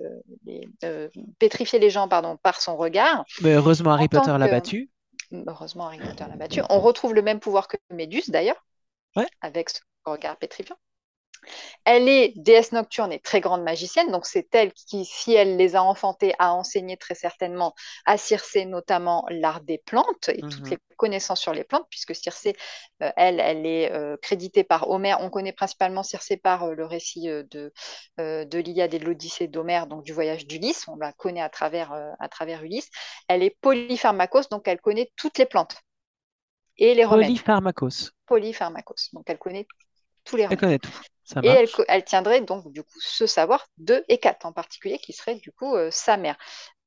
[0.83, 3.23] euh, pétrifier les gens pardon, par son regard.
[3.41, 4.89] Mais heureusement Harry Potter l'a battu.
[5.31, 6.61] Heureusement Harry Potter l'a battu.
[6.69, 8.65] On retrouve le même pouvoir que Méduse d'ailleurs,
[9.41, 10.77] avec ce regard pétrifiant.
[11.85, 15.75] Elle est déesse nocturne et très grande magicienne, donc c'est elle qui, si elle les
[15.75, 17.73] a enfantés, a enseigné très certainement
[18.05, 20.69] à Circé notamment l'art des plantes et toutes mhm.
[20.71, 22.55] les connaissances sur les plantes, puisque Circé,
[23.01, 25.19] euh, elle, elle est euh, créditée par Homère.
[25.21, 27.73] On connaît principalement Circé par euh, le récit de,
[28.17, 30.87] de l'Iliade et de l'Odyssée d'Homère, donc du voyage d'Ulysse.
[30.87, 32.89] On la connaît à travers, à travers Ulysse.
[33.27, 35.77] Elle est polypharmacos, donc elle connaît toutes les plantes
[36.79, 37.27] et les remèdes.
[37.27, 38.11] Polypharmacos.
[38.25, 39.67] Polypharmacos, donc elle connaît
[40.23, 40.57] tous les remèdes.
[40.57, 40.91] Elle connaît tout
[41.43, 45.51] et elle, tiendrait donc du coup ce savoir de Hécate en particulier, qui serait du
[45.51, 46.37] coup euh, sa mère.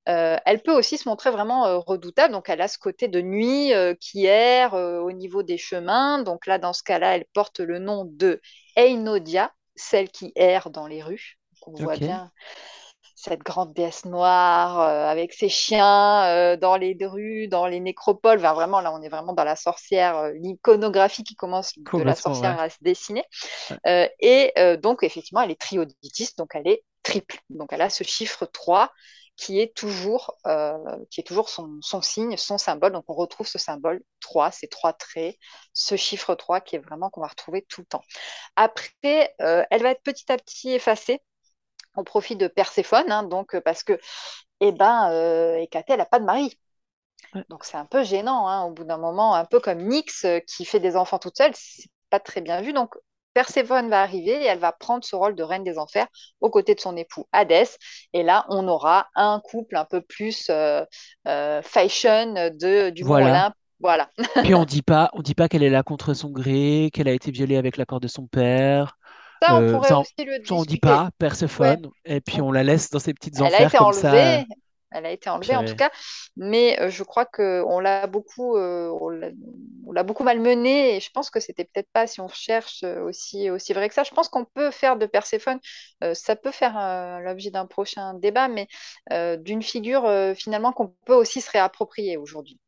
[0.08, 3.20] Euh, elle peut aussi se montrer vraiment euh, redoutable, donc elle a ce côté de
[3.20, 6.22] nuit qui erre au niveau des chemins.
[6.22, 8.40] Donc là, dans ce cas-là, elle porte le nom de
[8.76, 11.38] Einodia, celle qui erre dans les rues.
[11.66, 12.32] on voit bien
[13.22, 18.40] cette grande déesse noire euh, avec ses chiens euh, dans les rues, dans les nécropoles.
[18.40, 22.58] vraiment, là, on est vraiment dans la sorcière, euh, l'iconographie qui commence de la sorcière
[22.58, 23.24] à se dessiner.
[23.86, 27.38] et donc, effectivement, elle est trioditiste, donc elle est triple.
[27.48, 28.90] Donc, elle a ce chiffre 3
[29.36, 30.36] qui est toujours,
[31.10, 32.92] qui est toujours son, son, signe, son symbole.
[32.92, 35.36] Donc, on retrouve ce symbole 3, ces trois traits,
[35.72, 38.02] ce chiffre 3 qui est vraiment qu'on va retrouver tout le temps.
[38.56, 41.20] Après, elle va être petit à petit effacée
[41.96, 43.98] au profit de Perséphone, hein, donc euh, parce que
[44.60, 46.58] eh ben, euh, elle n'a pas de mari.
[47.48, 50.40] Donc c'est un peu gênant, hein, au bout d'un moment, un peu comme Nyx euh,
[50.40, 52.72] qui fait des enfants toute seule, c'est pas très bien vu.
[52.72, 52.94] Donc
[53.34, 56.06] Perséphone va arriver et elle va prendre ce rôle de reine des enfers
[56.40, 57.78] aux côtés de son époux Hadès.
[58.12, 60.84] Et là, on aura un couple un peu plus euh,
[61.26, 63.26] euh, fashion de, du Voilà.
[63.26, 63.54] Olympe.
[63.80, 64.10] Voilà.
[64.42, 67.12] Puis on dit pas, on dit pas qu'elle est là contre son gré, qu'elle a
[67.12, 68.96] été violée avec l'accord de son père.
[69.42, 71.10] Ça, on Euh, pourrait ça, aussi le on dit pas,
[71.60, 71.76] Ouais.
[71.76, 74.16] Perséphone, et puis on la laisse dans ses petites Elle a enfers été comme ça.
[74.16, 74.44] enlevée,
[74.90, 75.90] elle a été enlevée en tout cas,
[76.36, 78.90] mais euh, je crois qu'on l'a beaucoup, euh,
[79.86, 83.50] on l'a beaucoup malmenée et je pense que c'était peut-être pas, si on cherche aussi,
[83.50, 85.58] aussi vrai que ça, je pense qu'on peut faire de Perséphone,
[86.04, 88.68] euh, ça peut faire l'objet d'un prochain débat, mais
[89.38, 92.60] d'une figure finalement qu'on peut aussi se réapproprier aujourd'hui.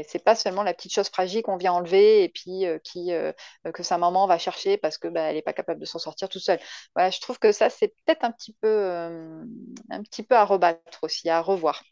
[0.00, 3.12] Et c'est pas seulement la petite chose fragile qu'on vient enlever et puis euh, qui,
[3.12, 3.32] euh,
[3.74, 6.28] que sa maman va chercher parce que bah, elle n'est pas capable de s'en sortir
[6.28, 6.60] tout seule.
[6.94, 9.44] Voilà, je trouve que ça, c'est peut-être un petit peu, euh,
[9.90, 11.82] un petit peu à rebattre aussi, à revoir.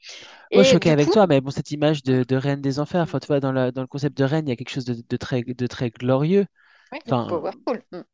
[0.54, 2.78] Moi, je suis du avec coup, toi, mais bon, cette image de, de reine des
[2.78, 4.70] enfers, enfin, tu vois, dans, la- dans le concept de reine, il y a quelque
[4.70, 6.46] chose de, de très, de très glorieux.
[6.92, 7.82] oui, Enfin, powerful.
[7.92, 8.04] Mm.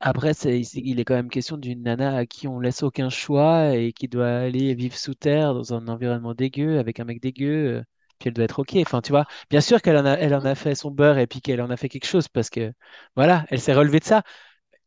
[0.00, 3.92] après, il est quand même question d'une nana à qui on laisse aucun choix et
[3.92, 7.82] qui doit aller vivre sous terre dans un environnement dégueu avec un mec dégueu.
[8.28, 8.76] Euh, puis elle doit être OK.
[8.82, 11.26] Enfin, tu vois, bien sûr qu'elle en a, elle en a fait son beurre et
[11.26, 12.72] puis qu'elle en a fait quelque chose parce que,
[13.16, 14.22] voilà, elle s'est relevée de ça.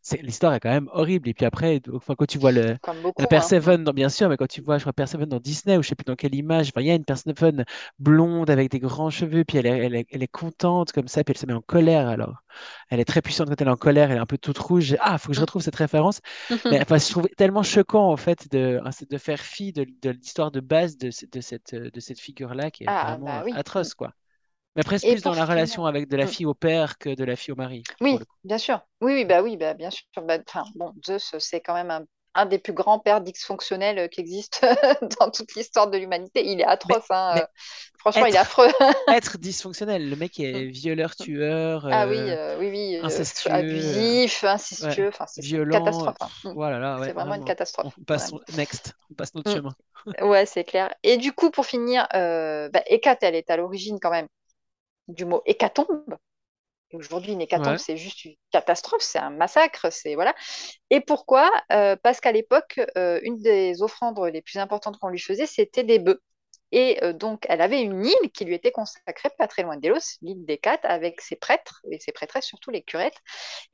[0.07, 1.29] C'est- l'histoire est quand même horrible.
[1.29, 3.53] Et puis après, enfin, quand tu vois le, Comme beaucoup, la hein.
[3.53, 5.89] Perséphone, dans, bien sûr, mais quand tu vois, je crois, Perséphone dans Disney, ou je
[5.89, 7.65] sais plus dans quelle image, il y a une Perséphone
[7.99, 11.23] blonde avec des grands cheveux, puis elle est, elle est, elle est contente comme ça,
[11.23, 12.43] puis elle se met en colère alors.
[12.89, 14.95] Elle est très puissante quand elle est en colère, elle est un peu toute rouge.
[15.01, 16.21] Ah, faut que je retrouve cette référence.
[16.69, 20.51] Mais enfin, je trouve tellement choquant, en fait, de, de faire fi de, de l'histoire
[20.51, 23.51] de base de, de cette, de cette figure-là qui est Ah, vraiment bah oui.
[23.51, 24.13] atroce, quoi.
[24.77, 26.27] Mais presque Et plus dans la finir, relation avec de la Mm.
[26.27, 28.79] fille au père que de la fille au mari, Oui, bien sûr.
[29.01, 30.03] Oui, oui, bah oui, bah bien sûr.
[30.23, 30.37] Bah,
[30.75, 34.61] bon, Zeus, c'est quand même un, un des plus grands pères dysfonctionnels euh, qui existe
[35.19, 36.45] dans toute l'histoire de l'humanité.
[36.45, 37.31] Il est Mais, atroce, hein.
[37.31, 37.45] mais euh,
[37.97, 38.67] Franchement, il est affreux.
[39.07, 40.67] être dysfonctionnel, le mec est Mm.
[40.67, 44.43] violeur, tueur, Ah oui, euh, oui, oui, incestueux, abusif,
[44.81, 45.07] ouais, incestueux.
[45.09, 46.17] Enfin, c'est c'est une catastrophe.
[46.21, 46.33] hein.
[46.53, 47.97] voilà, là, C'est ouais, vraiment une catastrophe.
[47.97, 49.51] On passe next, on passe notre Mm.
[49.51, 49.75] chemin.
[50.21, 50.93] Ouais, c'est clair.
[51.03, 54.27] Et du coup, pour finir, euh, bah, Hécate, elle est à l'origine quand même
[55.07, 56.17] du mot hécatombe.
[56.93, 57.77] Aujourd'hui, une hécatombe, Ouais.
[57.77, 60.33] c'est juste une catastrophe, c'est un massacre, c'est voilà.
[60.89, 61.51] Et pourquoi?
[61.73, 65.83] Euh, parce qu'à l'époque, euh, une des offrandes les plus importantes qu'on lui faisait, c'était
[65.83, 66.21] des bœufs.
[66.71, 69.81] Et euh, donc, elle avait une île qui lui était consacrée pas très loin de
[69.81, 73.17] Délos, l'île d'Hécate, avec ses prêtres et ses prêtresses, surtout les curettes.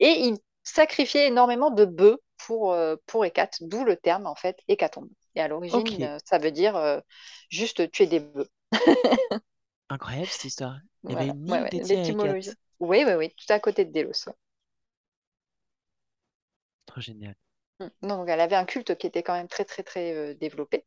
[0.00, 5.08] Et il sacrifiait énormément de bœufs pour, pour Hécate, d'où le terme en fait hécatombe.
[5.36, 7.02] Et à l'origine, ça veut dire
[7.48, 8.48] juste tuer des bœufs.
[9.94, 10.78] incroyable cette histoire.
[11.04, 11.68] Il y avait une ouais.
[12.80, 14.26] Oui, oui, oui, tout à côté de Délos.
[14.26, 14.34] ouais.
[16.86, 17.34] Trop génial.
[17.80, 18.08] Mm.
[18.08, 20.84] Donc, elle avait un culte qui était quand même très, très, très euh, développé.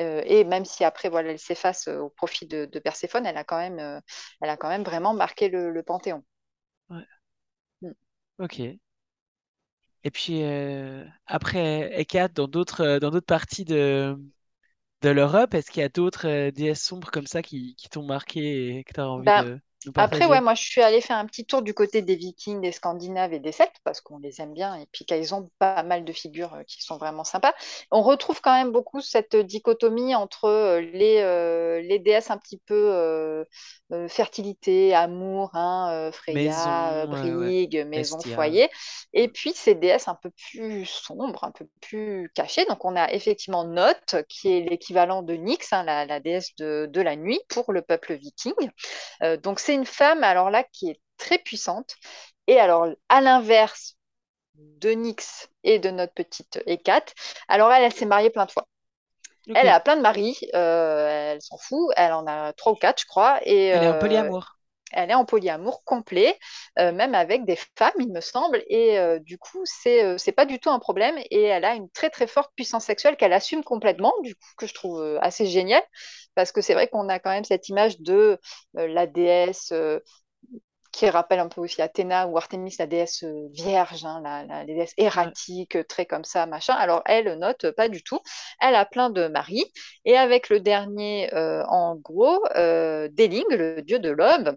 [0.00, 3.36] Euh, et même si après, voilà, elle s'efface euh, au profit de, de Perséphone, elle
[3.36, 4.00] a quand même,
[4.40, 6.24] elle a quand même vraiment marqué le, le panthéon.
[6.90, 7.04] Ouais.
[7.82, 7.92] Mm.
[8.38, 8.60] Ok.
[10.04, 10.44] Et puis
[11.26, 14.16] après Hécate, dans d'autres dans d'autres parties de,
[15.02, 18.04] de l'Europe, est-ce qu'il y a d'autres euh, déesses sombres comme ça qui, qui t'ont
[18.06, 19.60] marqué et que tu as envie Ben, de
[19.94, 22.72] Après, ouais, moi, je suis allée faire un petit tour du côté des Vikings, des
[22.72, 26.04] Scandinaves et des Celtes, parce qu'on les aime bien, et puis qu'ils ont pas mal
[26.04, 27.54] de figures euh, qui sont vraiment sympas.
[27.92, 32.58] On retrouve quand même beaucoup cette dichotomie entre euh, les, euh, les déesses un petit
[32.66, 33.44] peu euh,
[34.08, 37.30] fertilité, amour, hein, Freya, Maison, ouais.
[37.30, 38.34] Brigue, maison, Estia.
[38.34, 38.70] foyer,
[39.12, 42.64] et puis ces déesses un peu plus sombres, un peu plus cachées.
[42.64, 46.88] Donc, on a effectivement Noth, qui est l'équivalent de Nyx, hein, la, la déesse de,
[46.90, 48.54] de la nuit pour le peuple viking.
[49.22, 51.96] Euh, donc c'est une femme alors là qui est très puissante.
[52.46, 53.96] Et alors à l'inverse
[54.54, 57.14] de Nyx et de notre petite Hécate,
[57.48, 58.68] alors elle, elle s'est mariée plein de fois.
[59.54, 63.00] Elle a plein de maris, euh, elle s'en fout, elle en a trois ou quatre
[63.00, 64.55] je crois, et Elle est en euh, polyamour.
[64.92, 66.38] Elle est en polyamour complet,
[66.78, 70.32] euh, même avec des femmes, il me semble, et euh, du coup, c'est euh, c'est
[70.32, 73.32] pas du tout un problème, et elle a une très très forte puissance sexuelle qu'elle
[73.32, 75.82] assume complètement, du coup, que je trouve euh, assez génial,
[76.34, 78.38] parce que c'est vrai qu'on a quand même cette image de
[78.74, 79.72] la déesse
[80.92, 83.22] qui rappelle un peu aussi Athéna ou Artémis, la déesse
[83.52, 86.72] vierge, hein, la, la déesse erratique, très comme ça, machin.
[86.74, 88.20] Alors elle note pas du tout.
[88.60, 89.64] Elle a plein de maris.
[90.06, 94.56] Et avec le dernier, euh, en gros, euh, Déling, le dieu de l'aube,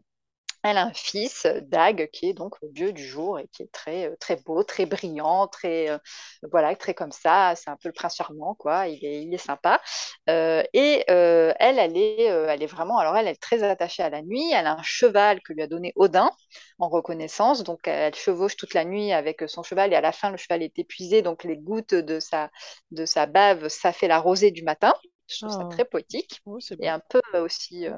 [0.63, 3.71] elle a un fils, Dag, qui est donc le dieu du jour et qui est
[3.71, 5.97] très, euh, très beau, très brillant, très, euh,
[6.51, 7.53] voilà, très comme ça.
[7.55, 8.87] C'est un peu le prince charmant, quoi.
[8.87, 9.81] Il est, il est sympa.
[10.29, 13.63] Euh, et euh, elle, elle est, euh, elle est vraiment, alors elle, elle est très
[13.63, 14.51] attachée à la nuit.
[14.53, 16.29] Elle a un cheval que lui a donné Odin
[16.79, 17.63] en reconnaissance.
[17.63, 20.63] Donc elle chevauche toute la nuit avec son cheval et à la fin, le cheval
[20.63, 21.21] est épuisé.
[21.21, 22.49] Donc les gouttes de sa,
[22.91, 24.93] de sa bave, ça fait la rosée du matin.
[25.29, 27.97] Je trouve ça Oh, très poétique oh, et un peu euh, aussi euh,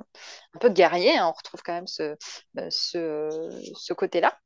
[0.56, 1.18] un peu guerrier.
[1.18, 1.28] hein.
[1.30, 2.16] On retrouve quand même ce,
[2.60, 4.38] euh, ce, ce côté-là.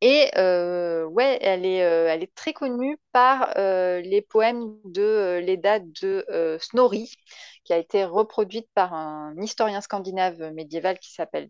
[0.00, 7.10] Et ouais, elle est, elle est très connue par les poèmes de l'Edda de Snorri,
[7.64, 11.48] qui a été reproduite par un historien scandinave médiéval qui s'appelle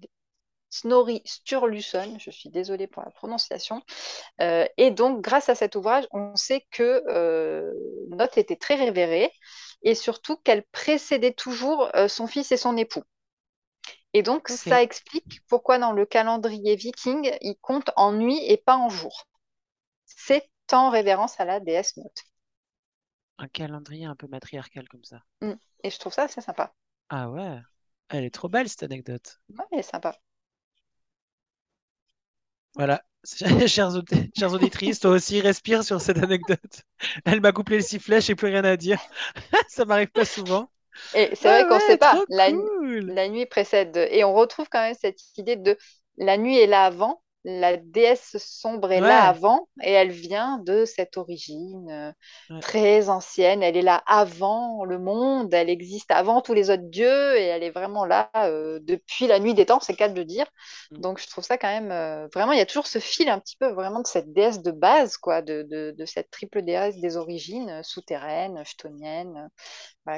[0.75, 3.85] Snorri Sturluson, je suis désolée pour la prononciation.
[4.41, 7.73] Euh, et donc, grâce à cet ouvrage, on sait que euh,
[8.09, 9.31] Note était très révérée
[9.83, 13.05] et surtout qu'elle précédait toujours euh, son fils et son époux.
[14.15, 18.77] Et donc, ça explique pourquoi dans le calendrier viking, il compte en nuit et pas
[18.77, 19.29] en jour.
[20.07, 22.25] C'est en révérence à la déesse Note.
[23.39, 25.23] Un calendrier un peu matriarcal comme ça.
[25.41, 25.53] Mm.
[25.85, 26.75] Et je trouve ça assez sympa.
[27.11, 27.61] Ah ouais,
[28.09, 29.41] elle est trop belle cette anecdote.
[29.51, 30.19] Ouais, elle est sympa.
[32.75, 33.03] Voilà.
[33.67, 36.83] chers, auditrices, toi aussi, respire sur cette anecdote.
[37.25, 39.01] Elle m'a couplé le sifflet, je n'ai plus rien à dire.
[39.69, 40.69] ça m'arrive pas souvent.
[41.15, 42.23] Et c'est vrai qu'on ne sait pas.
[42.29, 43.97] La, la, nuit précède.
[44.11, 45.77] Et on retrouve quand même cette idée de
[46.19, 50.87] la nuit est là avant la déesse sombre est là avant et elle vient de
[50.87, 52.15] cette origine
[52.51, 53.63] euh, très ancienne.
[53.63, 57.63] Elle est là avant le monde, elle existe avant tous les autres dieux et elle
[57.63, 60.47] est vraiment là euh, depuis la nuit des temps, c'est cas de le dire.
[60.91, 61.01] Mm.
[61.01, 63.39] Donc je trouve ça quand même euh, vraiment, il y a toujours ce fil un
[63.39, 67.83] petit peu vraiment de cette déesse de base, quoi, de, cette triple déesse des origines
[67.83, 69.51] souterraines, chtoniennes,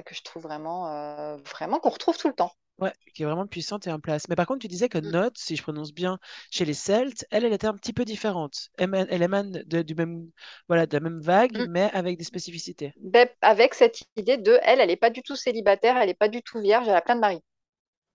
[0.04, 2.52] que je trouve vraiment, vraiment qu'on retrouve tout le temps.
[2.78, 4.28] Ouais, qui est vraiment puissante et en place.
[4.28, 5.10] Mais par contre, tu disais que mmh.
[5.10, 6.18] Note, si je prononce bien,
[6.50, 8.68] chez les Celtes, elle, elle était un petit peu différente.
[8.76, 10.28] Elle, émane de, du même,
[10.68, 11.70] voilà, de la même vague, mmh.
[11.70, 12.92] mais avec des spécificités.
[13.00, 16.28] Ben, avec cette idée de, elle, elle n'est pas du tout célibataire, elle n'est pas
[16.28, 17.40] du tout vierge, elle a plein de maris.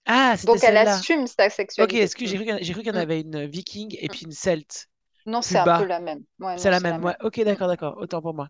[0.05, 1.97] Ah, Donc elle assume sa sexualité.
[1.97, 2.97] Ok, est-ce que j'ai cru qu'il y en mmh.
[2.97, 4.89] avait une viking et puis une celte
[5.25, 6.23] Non, c'est un peu la même.
[6.57, 7.15] c'est la même, ouais.
[7.21, 7.97] Ok, d'accord, d'accord.
[7.97, 8.47] Autant pour moi.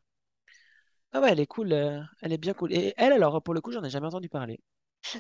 [1.14, 2.74] Ah ouais, elle est cool, euh, elle est bien cool.
[2.74, 4.60] Et elle, alors, pour le coup, j'en ai jamais entendu parler.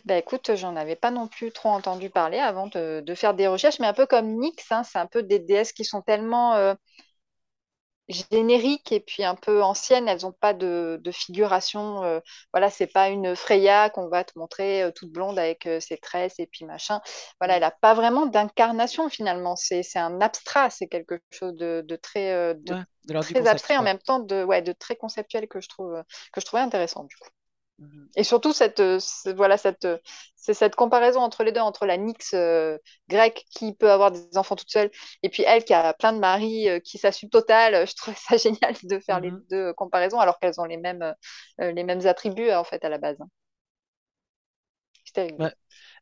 [0.05, 3.79] Bah écoute, j'en avais pas non plus trop entendu parler avant de, faire des recherches,
[3.79, 6.75] mais un peu comme Nyx, hein, c'est un peu des déesses qui sont tellement euh,
[8.07, 12.03] génériques et puis un peu anciennes, elles n'ont pas de, figuration.
[12.03, 12.19] Euh,
[12.53, 16.39] voilà, c'est pas une Freya qu'on va te montrer euh, toute blonde avec ses tresses
[16.39, 17.01] et puis machin.
[17.39, 19.55] Voilà, elle n'a pas vraiment d'incarnation finalement.
[19.55, 22.55] C'est un abstrait, c'est quelque chose de, très,
[23.21, 26.45] très abstrait en même temps de, ouais, de très conceptuel que je trouve que je
[26.45, 27.29] trouvais intéressant du coup.
[28.15, 28.99] Et surtout, cette, euh,
[29.35, 29.97] voilà, cette, euh,
[30.35, 34.37] c'est cette comparaison entre les deux, entre la Nix euh, grecque qui peut avoir des
[34.37, 34.91] enfants toute seule,
[35.23, 37.87] et puis elle qui a plein de maris qui s'assume total.
[37.87, 39.45] Je trouve ça génial de faire les mhm.
[39.49, 41.13] deux comparaisons alors qu'elles ont les mêmes,
[41.59, 43.17] les mêmes attributs en fait à la base.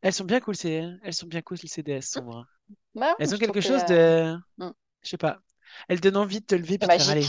[0.02, 2.46] Elles sont bien cool, ces, elles sont bien cool les CDS sombres.
[2.94, 4.72] Bah elles ont quelque chose de, mm.
[5.02, 5.40] je sais pas,
[5.88, 7.26] elles donnent envie de te lever puis de faire allez,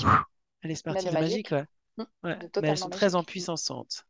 [0.62, 1.64] allez c'est parti, de magique, ouais.
[1.96, 2.04] Mm.
[2.22, 4.04] mais elles sont très en puissantes.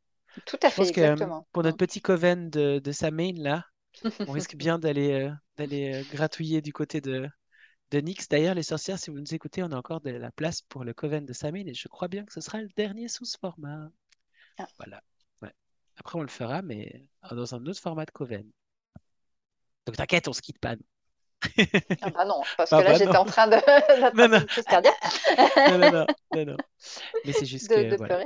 [0.47, 3.65] Tout à fait, Je pense que pour notre petit coven de, de là,
[4.29, 7.29] on risque bien d'aller euh, d'aller euh, gratouiller du côté de,
[7.91, 8.29] de Nyx.
[8.29, 10.95] D'ailleurs, les sorcières, si vous nous écoutez, on a encore de la place pour le
[10.95, 13.89] coven de Samain et je crois bien que ce sera le dernier sous ce format.
[14.59, 14.67] Ah.
[14.79, 15.03] Voilà.
[16.01, 18.51] Après, on le fera, mais dans un autre format de coven.
[19.85, 20.75] Donc t'inquiète, on se quitte pas.
[22.01, 23.57] ah bah non, parce ah que là, bah j'étais en train de
[24.17, 24.41] non, non.
[25.69, 26.57] non, non, non, non, non.
[27.27, 28.03] Mais c'est juste de, que...
[28.03, 28.25] pleurer.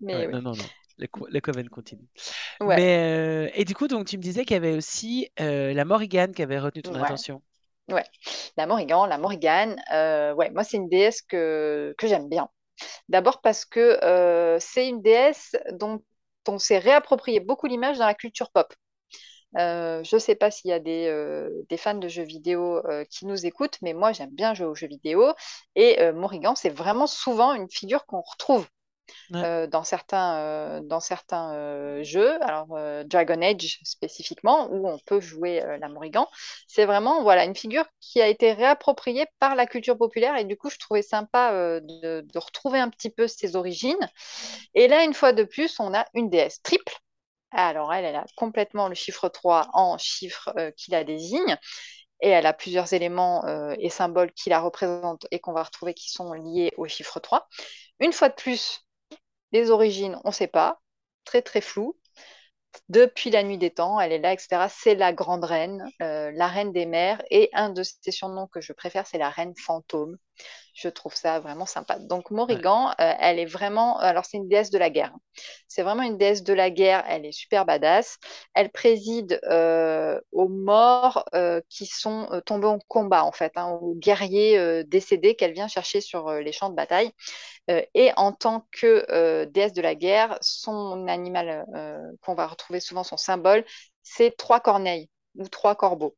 [0.00, 0.64] Mais Non, non, non
[1.00, 2.06] le, Coven continue.
[2.60, 5.84] Mais, euh, et du coup, donc, tu me disais qu'il y avait aussi euh, la
[5.84, 7.42] Morrigan qui avait retenu ton attention.
[7.88, 8.04] Ouais,
[8.56, 12.48] la Morrigan, la Morrigan, euh, ouais, moi, c'est une déesse que, que j'aime bien.
[13.08, 13.98] D'abord parce que
[14.60, 16.02] c'est une déesse dont
[16.48, 18.72] on s'est réapproprié beaucoup l'image dans la culture pop.
[19.54, 23.44] je ne sais pas s'il y a des, des, fans de jeux vidéo qui nous
[23.44, 25.34] écoutent, mais moi j'aime bien jouer aux jeux vidéo.
[25.74, 28.66] Et Morrigan, c'est vraiment souvent une figure qu'on retrouve
[29.34, 32.68] euh, dans certains, euh, dans certains euh, jeux, alors
[33.04, 36.26] Dragon Age spécifiquement, où on peut jouer la Morrigan.
[36.66, 40.56] C'est vraiment voilà, une figure qui a été réappropriée par la culture populaire et du
[40.56, 44.08] coup, je trouvais sympa de, retrouver un petit peu ses origines.
[44.74, 46.94] Et là, une fois de plus, on a une déesse triple.
[47.52, 51.56] Alors, elle, elle a complètement le chiffre 3 en chiffre qui la désigne
[52.22, 53.44] et elle a plusieurs éléments
[53.78, 57.48] et symboles qui la représentent et qu'on va retrouver qui sont liés au chiffre 3.
[58.00, 58.86] Une fois de plus,
[59.52, 60.80] les origines, on ne sait pas,
[61.24, 61.96] très très flou.
[62.88, 64.68] Depuis la nuit des temps, elle est là, etc.
[64.68, 67.22] C'est la grande reine, euh, la reine des mers.
[67.30, 70.18] Et un de ses surnoms que je préfère, c'est la reine fantôme.
[70.74, 71.98] Je trouve ça vraiment sympa.
[71.98, 75.12] Donc Morrigan, euh, elle est vraiment, alors c'est une déesse de la guerre.
[75.68, 77.04] C'est vraiment une déesse de la guerre.
[77.06, 78.18] Elle est super badass.
[78.54, 83.94] Elle préside euh, aux morts euh, qui sont tombés en combat en fait, hein, aux
[83.94, 87.12] guerriers décédés qu'elle vient chercher sur les champs de bataille.
[87.68, 91.66] et en tant que déesse de la guerre, son animal
[92.22, 93.64] qu'on va retrouver souvent, son symbole,
[94.02, 96.16] c'est trois corneilles ou trois corbeaux.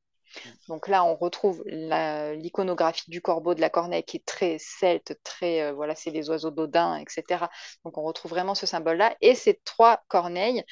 [0.68, 5.62] Donc là, on retrouve l'iconographie du corbeau de la Corneille qui est très celte, très,
[5.62, 7.50] euh, voilà, c'est les oiseaux d'Odin, etc.
[7.84, 9.16] Donc on retrouve vraiment ce symbole-là.
[9.20, 10.64] Et ces trois corneilles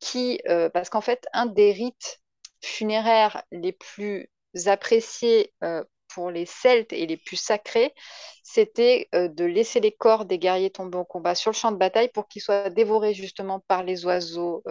[0.00, 2.20] qui, euh, parce qu'en fait, un des rites
[2.62, 4.30] funéraires les plus
[4.66, 7.94] appréciés euh, pour les Celtes et les plus sacrés,
[8.42, 12.10] c'était de laisser les corps des guerriers tombés au combat sur le champ de bataille
[12.10, 14.62] pour qu'ils soient dévorés justement par les oiseaux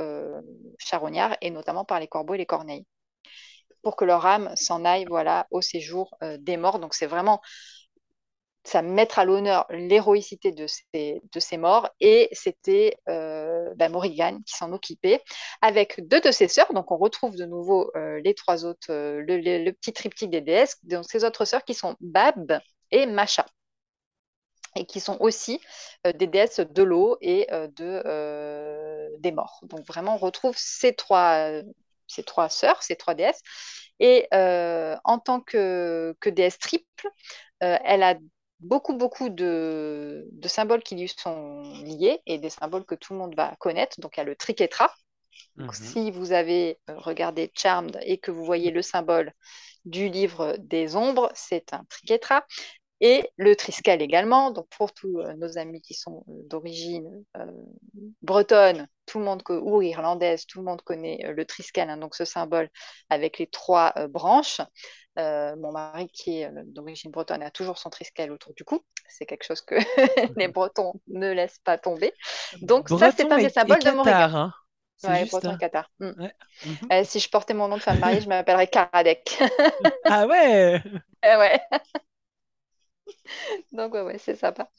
[0.77, 2.85] charognards et notamment par les corbeaux et les corneilles
[3.81, 6.79] pour que leur âme s'en aille voilà, au séjour euh, des morts.
[6.79, 7.41] Donc c'est vraiment
[8.63, 11.89] ça mettre à l'honneur l'héroïcité de ces, morts.
[11.99, 15.21] Et c'était euh, bah, Morrigan qui s'en occupait
[15.61, 16.71] avec deux de ses sœurs.
[16.73, 21.05] Donc on retrouve de nouveau euh, les trois autres, le, petit triptyque des déesses, donc
[21.05, 22.59] ces autres sœurs qui sont Bab
[22.91, 23.45] et Macha.
[24.75, 25.59] Et qui sont aussi
[26.05, 29.59] des déesses de l'eau et de, des morts.
[29.63, 31.61] Donc vraiment, on retrouve ces trois,
[32.11, 33.41] ces trois sœurs, ces trois déesses.
[33.99, 37.07] Et euh, en tant que, que déesse triple,
[37.63, 38.15] euh, elle a
[38.59, 43.35] beaucoup, beaucoup de, symboles qui lui sont liés et des symboles que tout le monde
[43.35, 43.99] va connaître.
[43.99, 44.93] Donc, il y a le triquetra.
[45.57, 45.71] Mhm.
[45.71, 49.33] Si vous avez euh, regardé Charmed et que vous voyez le symbole
[49.85, 52.45] du livre des ombres, c'est un triquetra
[53.01, 54.51] et le triskel également.
[54.51, 57.45] Donc pour tous euh, nos amis qui sont euh, d'origine euh,
[58.21, 62.23] bretonne, tout le monde ou irlandaise, tout le monde connaît le triskel, hein, donc ce
[62.23, 62.69] symbole
[63.09, 64.61] avec les trois branches.
[65.17, 68.79] mon mari qui est d'origine bretonne a toujours son triskel autour du cou.
[69.09, 69.75] C'est quelque chose que
[70.37, 72.13] les Bretons ne laissent pas tomber.
[72.61, 74.31] Donc ça, c'est un des symboles de Montréal.
[74.33, 74.53] Hein.
[75.03, 75.89] Ouais, Breton Qatar.
[75.99, 76.29] Hmm.
[76.65, 77.03] Mhm.
[77.03, 79.41] si je portais mon nom de femme mariée, je m'appellerais Karadec.
[80.05, 80.81] ah ouais
[81.23, 81.59] Ouais.
[83.71, 84.69] Donc, ouais, c'est sympa.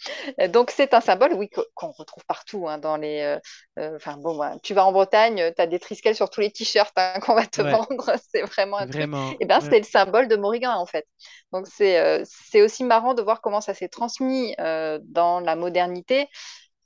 [0.41, 2.69] Euh, donc, c'est un symbole, oui, qu'on retrouve partout.
[2.69, 3.39] Hein, dans les, euh,
[3.79, 6.93] euh, enfin, bon, tu vas en Bretagne, tu as des trisquels sur tous les t-shirts
[6.97, 7.87] hein, qu'on va te vendre.
[8.33, 11.07] C'est vraiment un vraiment, Et eh ben, c'est le symbole de Morrigan, en fait.
[11.53, 16.29] Donc, c'est c'est aussi marrant de voir comment ça s'est transmis dans la modernité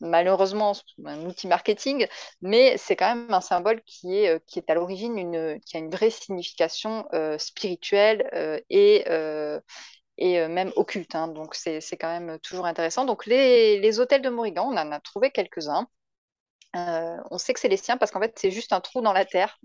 [0.01, 0.73] malheureusement
[1.07, 2.07] un outil marketing,
[2.43, 5.81] mais c'est quand même un symbole qui est, qui est à l'origine une, qui a
[5.81, 7.07] une vraie signification
[7.39, 8.29] spirituelle
[8.69, 9.05] et,
[10.19, 11.14] et euh, même occulte.
[11.14, 11.29] Hein.
[11.29, 13.05] donc c'est quand même toujours intéressant.
[13.05, 15.89] Donc les, les, hôtels de Morrigan, on en a trouvé quelques-uns.
[16.77, 19.12] Euh, on sait que c'est les siens parce qu'en fait c'est juste un trou dans
[19.12, 19.59] la terre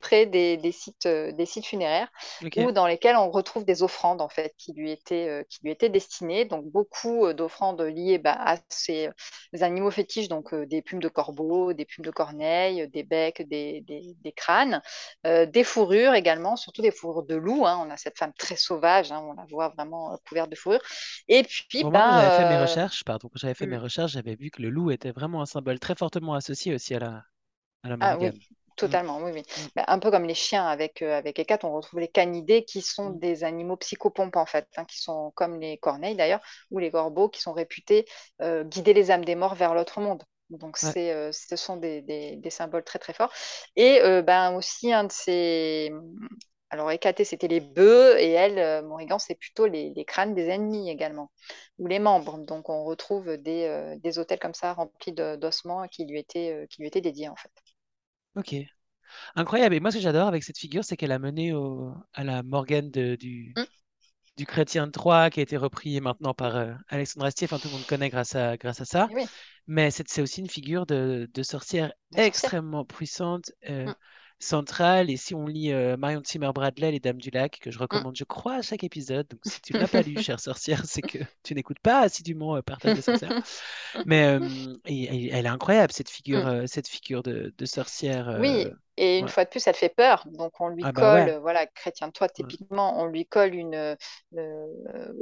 [0.00, 2.08] près des, sites, euh, des sites funéraires
[2.56, 5.70] ou dans lesquels on retrouve des offrandes en fait qui lui étaient, euh, qui lui
[5.70, 6.44] étaient destinées.
[6.44, 9.10] Donc beaucoup euh, d'offrandes liées bah, à ces
[9.60, 14.32] animaux fétiches, donc des plumes de corbeau, des plumes de corneille, des becs, des, des,
[14.32, 14.82] crânes,
[15.24, 17.66] des fourrures également, surtout des fourrures de loup.
[17.66, 17.82] Hein.
[17.84, 20.80] On a cette femme très sauvage, hein, on la voit vraiment couverte de fourrure.
[21.28, 23.82] Et puis, ben, quand j'avais fait mes recherches, pardon, j'avais fait mes mmh.
[23.82, 26.98] recherches, j'avais vu que le loup était vraiment un symbole très fortement associé aussi à
[27.00, 27.22] la,
[27.82, 28.18] à la ah.
[28.78, 29.40] Totalement, oui, oui.
[29.40, 29.66] Mmh.
[29.74, 32.80] Bah, un peu comme les chiens avec, euh, avec Ecat, on retrouve les canidés qui
[32.80, 33.18] sont mmh.
[33.18, 37.28] des animaux psychopompes en fait, hein, qui sont comme les corneilles d'ailleurs, ou les gorbeaux
[37.28, 38.06] qui sont réputés
[38.40, 40.22] euh, guider les âmes des morts vers l'autre monde.
[40.50, 43.32] Donc c'est, euh, ce sont des, des, symboles très très forts.
[43.76, 45.92] Et ben, aussi un de ces...
[46.70, 50.90] Alors Hécaté, c'était les bœufs, et elle, Morrigan, c'est plutôt les, les, crânes des ennemis
[50.90, 51.30] également,
[51.78, 52.38] ou les membres.
[52.38, 56.88] Donc on retrouve des, des hôtels comme ça remplis d'ossements qui, lui étaient, qui lui
[56.88, 57.52] étaient dédiés en fait.
[58.36, 58.54] Ok.
[59.36, 59.74] Incroyable.
[59.74, 62.42] Et moi, ce que j'adore avec cette figure, c'est qu'elle a mené au- à la
[62.42, 63.62] Morgane du, mm.
[64.36, 67.46] du Chrétien de Troyes, qui a été repris maintenant par euh, Alexandre Astier.
[67.46, 69.08] Enfin, tout le monde connaît grâce à, grâce à ça.
[69.66, 73.52] Mais c'est aussi une figure de, de sorcière extrêmement puissante.
[73.68, 73.94] Euh, mm
[74.38, 75.10] centrale.
[75.10, 77.82] Et si on lit euh, Marion Zimmer Bradley, Les Dames du Lac, que je mmh.
[77.82, 79.26] recommande, je crois, à chaque épisode.
[79.28, 82.56] Donc si tu ne l'as pas lu, chère sorcière, c'est que tu n'écoutes pas assidûment
[82.56, 83.42] euh, Partage des sorcières.
[84.06, 86.66] Mais euh, et, elle est incroyable, cette figure, mmh.
[86.66, 88.38] cette figure de, de sorcière.
[88.40, 88.66] Oui,
[88.98, 90.24] et une fois de plus, elle fait peur.
[90.26, 93.96] Donc, on lui ah bah colle, voilà, chrétien, toi, typiquement, on lui colle une,
[94.36, 94.66] euh,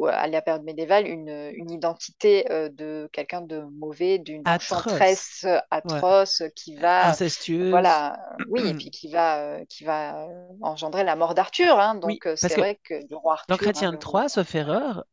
[0.09, 5.59] à la période médiévale, une, une identité euh, de quelqu'un de mauvais, d'une enchanteresse euh,
[5.71, 7.09] atroce qui va.
[7.09, 7.71] Incestueuse.
[7.71, 8.19] Voilà,
[8.49, 10.27] oui, et puis qui va, qui va
[10.63, 11.79] engendrer la mort d'Arthur.
[11.79, 13.57] Hein, donc, c'est vrai que le roi Arthur.
[13.57, 15.05] Dans Chrétien de Troyes, sauf erreur,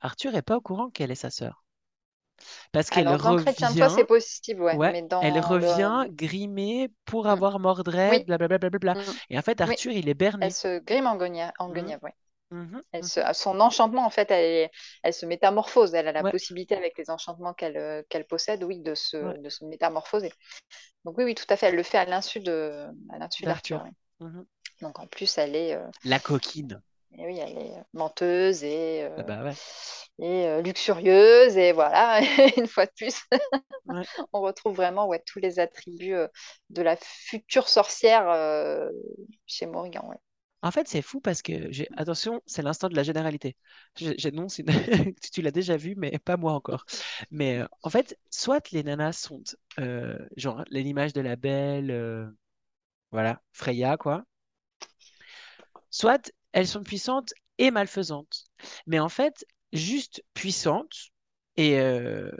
[0.00, 1.64] Arthur n'est pas au courant qu'elle est sa sœur.
[2.72, 3.90] Parce qu'elle revient.
[3.90, 5.08] c'est possible, ouais.
[5.22, 7.28] elle revient grimée pour mmh.
[7.28, 8.94] avoir Mordred, blablabla.
[8.94, 9.02] Mmh.
[9.30, 10.46] Et en fait, Arthur, il est berné.
[10.46, 11.68] Elle se grime en Guenièvre, en
[12.50, 12.80] mmh.
[12.92, 14.70] Elle Son enchantement, en fait, elle,
[15.02, 15.94] elle se métamorphose.
[15.94, 19.64] Elle a la possibilité, avec les enchantements qu'elle euh, possède, oui, de se, de se
[19.64, 20.32] métamorphoser.
[21.04, 21.66] Donc oui, oui, tout à fait.
[21.66, 23.84] Elle le fait à l'insu d'Arthur.
[24.80, 25.74] Donc en plus, elle est.
[25.74, 26.80] Euh, la coquine.
[27.18, 29.52] Et oui, elle est menteuse et, ah bah
[30.20, 31.56] et luxurieuse.
[31.56, 32.20] Et voilà,
[32.56, 33.22] une fois de plus,
[34.32, 36.14] on retrouve vraiment ouais, tous les attributs
[36.70, 38.88] de la future sorcière
[39.46, 40.06] chez Morrigan.
[40.08, 40.18] Ouais.
[40.62, 41.88] En fait, c'est fou parce que, j'ai...
[41.96, 43.56] attention, c'est l'instant de la généralité.
[43.96, 44.66] J'annonce, une...
[45.22, 46.84] tu tu l'as déjà vu, mais pas moi encore.
[47.30, 49.42] Mais euh, en fait, soit les nanas sont,
[49.78, 52.28] euh, genre, l'image de la belle, euh,
[53.12, 54.24] voilà, Freya, quoi.
[55.90, 58.44] Soit elles sont puissantes et malfaisantes.
[58.86, 61.10] Mais en fait, juste puissantes
[61.56, 62.30] et euh,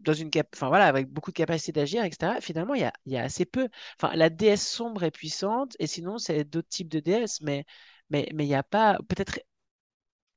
[0.00, 0.48] dans une cap...
[0.60, 2.40] voilà, avec beaucoup de capacité d'agir, etc.
[2.40, 3.68] Finalement, il y a, il y a assez peu.
[4.00, 7.40] Enfin, la déesse sombre est puissante et sinon, c'est d'autres types de déesses.
[7.42, 7.64] Mais
[8.10, 8.98] mais mais il n'y a pas.
[9.08, 9.40] Peut-être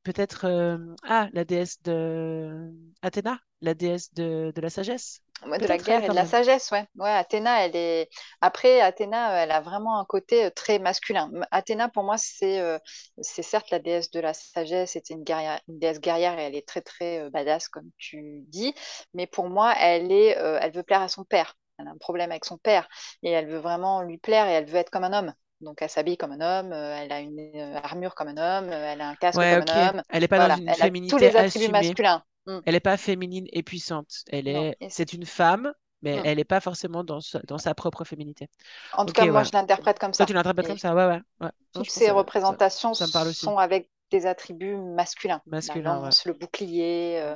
[0.04, 2.72] peut-être euh, ah la déesse de
[3.02, 5.22] Athéna, la déesse de, de la sagesse.
[5.56, 6.88] De la guerre et de la sagesse, ouais.
[6.98, 8.10] Ouais, Athéna, elle est.
[8.42, 11.32] Après, Athéna, euh, elle a vraiment un côté euh, très masculin.
[11.52, 12.78] Athéna, pour moi, c'est euh,
[13.22, 16.56] c'est certes la déesse de la sagesse, c'était une guerrière, une déesse guerrière et elle
[16.56, 18.74] est très, très badass, comme tu dis.
[19.14, 21.56] Mais pour moi, elle est, euh, elle veut plaire à son père.
[21.80, 22.88] Elle a un problème avec son père
[23.24, 25.34] et elle veut vraiment lui plaire et elle veut être comme un homme.
[25.62, 27.40] Donc, elle s'habille comme un homme, elle a une
[27.84, 30.04] armure comme un homme, elle a un casque Ouais, comme un homme.
[30.10, 31.70] Elle n'est pas dans Voilà, une elle a tous féminité les attributs assumée.
[31.70, 32.24] masculins.
[32.46, 32.60] Mm.
[32.66, 34.24] Elle n'est pas féminine et puissante.
[34.32, 36.26] Elle est, c'est une femme, mais mm.
[36.26, 38.50] elle n'est pas forcément dans sa, dans sa propre féminité.
[38.94, 39.46] En tout cas, moi, ouais.
[39.46, 40.26] je l'interprète comme Toi, ça.
[40.26, 44.76] tu l'interprètes comme ça, ouais, ouais, toutes ces ça, représentations ça sont avec des attributs
[44.76, 45.42] masculins.
[45.46, 46.10] La Masculin, ouais.
[46.26, 47.36] le bouclier, euh,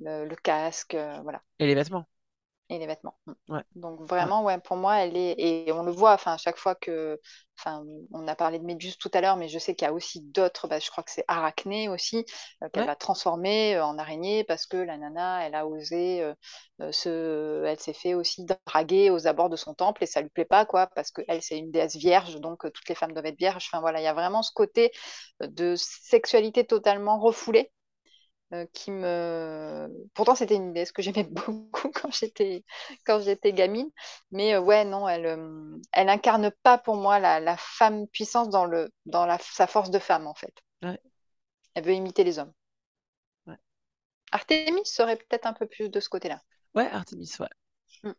[0.00, 2.06] le, le casque, euh, voilà, Et les vêtements.
[2.70, 3.16] Et les vêtements.
[3.26, 3.32] Mm.
[3.48, 6.56] Ouais, Donc vraiment, ouais, pour moi, elle est, et on le voit, enfin, à chaque
[6.56, 7.20] fois que,
[7.58, 9.92] enfin, on a parlé de Méduse tout à l'heure, mais je sais qu'il y a
[9.92, 12.24] aussi d'autres, bah, je crois que c'est Arachné aussi,
[12.62, 16.22] euh, qu'elle ouais, va transformer euh, en araignée parce que la nana, elle a osé,
[16.80, 20.28] euh, se, elle s'est fait aussi draguer aux abords de son temple et ça lui
[20.28, 23.12] plaît pas, quoi, parce que elle, c'est une déesse vierge, donc euh, toutes les femmes
[23.12, 23.68] doivent être vierges.
[23.70, 24.92] Enfin voilà, il y a vraiment ce côté
[25.40, 27.72] de sexualité totalement refoulée
[28.52, 29.88] euh, qui me.
[30.14, 32.64] Pourtant, c'était une déesse que j'aimais beaucoup quand j'étais
[33.06, 33.90] quand j'étais gamine.
[34.30, 38.48] Mais euh, ouais, non, elle, euh, elle incarne pas pour moi la, la femme puissance
[38.50, 40.54] dans le dans la, sa force de femme en fait.
[40.82, 40.98] ouais,
[41.74, 42.52] Elle veut imiter les hommes.
[43.46, 43.58] ouais.
[44.32, 46.42] Artémis serait peut-être un peu plus de ce côté-là.
[46.74, 47.48] Ouais, Artemis, ouais.
[48.04, 48.14] Mm.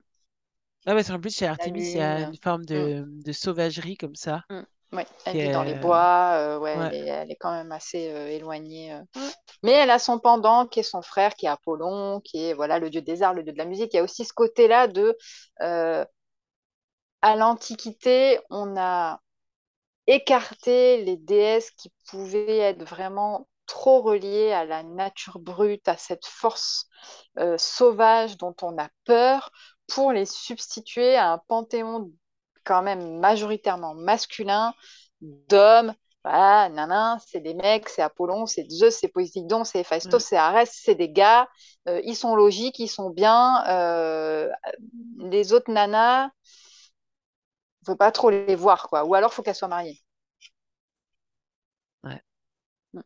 [0.88, 3.98] Ah, parce qu'en plus, chez Artemis, il y a une forme Mm, de, de sauvagerie
[3.98, 4.66] comme ça, mm.
[4.96, 5.76] Ouais, qui elle vit dans les est...
[5.76, 6.34] bois.
[6.38, 8.94] euh, ouais, elle est, elle est quand même assez euh, éloignée.
[8.94, 9.02] euh.
[9.16, 9.32] ouais,
[9.64, 12.80] Mais elle a son pendant qui est son frère, qui est Apollon, qui est voilà
[12.80, 13.94] le dieu des arts, le dieu de la musique.
[13.94, 15.18] Il y a aussi ce côté-là de
[15.62, 16.06] euh,
[17.22, 19.20] à l'Antiquité, on a
[20.08, 26.26] écarté les déesses qui pouvaient être vraiment trop reliées à la nature brute, à cette
[26.26, 26.88] force
[27.40, 29.52] euh, sauvage dont on a peur,
[29.88, 32.12] pour les substituer à un panthéon
[32.66, 34.74] quand même majoritairement masculin
[35.22, 35.94] d'hommes.
[36.24, 40.38] Voilà, nanan, c'est des mecs, c'est Apollon, c'est Zeus, c'est Poséidon, c'est Héphaïstos, ouais, c'est
[40.38, 41.48] Arès, c'est des gars.
[41.88, 43.64] euh, ils sont logiques, ils sont bien.
[43.70, 44.50] euh,
[45.20, 46.30] les autres nanas,
[47.86, 49.06] faut pas trop les voir, quoi.
[49.06, 50.02] Ou alors, faut qu'elles soient mariées.
[52.04, 52.22] ouais.
[52.94, 53.02] Mm.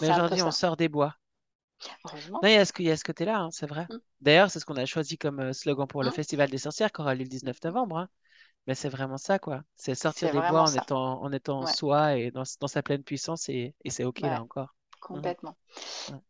[0.00, 1.16] Mais aujourd'hui, on sort des bois.
[2.42, 3.88] Non, il y a ce, il y a ce côté-là, hein, c'est vrai.
[3.88, 4.00] Mm.
[4.20, 6.10] D'ailleurs, c'est ce qu'on a choisi comme euh, slogan pour le Mm.
[6.10, 7.98] Festival des sorcières qui aura lieu le 19 novembre.
[7.98, 8.08] hein.
[8.66, 9.62] Mais c'est vraiment ça, quoi.
[9.76, 10.74] C'est sortir des bois en ça.
[10.74, 14.20] étant, en étant Ouais, soi et dans, dans sa pleine puissance, et, et c'est OK
[14.22, 14.74] ouais, là encore.
[15.12, 15.34] Mhm.
[15.34, 15.56] complètement.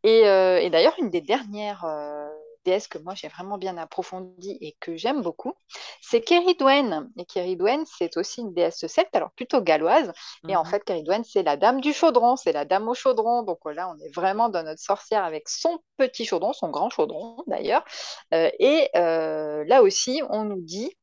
[0.03, 2.29] Et, euh, et d'ailleurs, une des dernières euh,
[2.65, 5.53] déesses que moi j'ai vraiment bien approfondie et que j'aime beaucoup,
[6.01, 7.11] c'est Kéridwen.
[7.17, 10.13] Et Kéridwen, c'est aussi une déesse celte, alors plutôt galloise.
[10.47, 10.65] Et en Mhm.
[10.65, 13.43] fait, Kéridwen, c'est la dame du chaudron, c'est la dame au chaudron.
[13.43, 17.43] Donc là, on est vraiment dans notre sorcière avec son petit chaudron, son grand chaudron
[17.47, 17.85] d'ailleurs.
[18.33, 20.95] Euh, et euh, là aussi, on nous dit,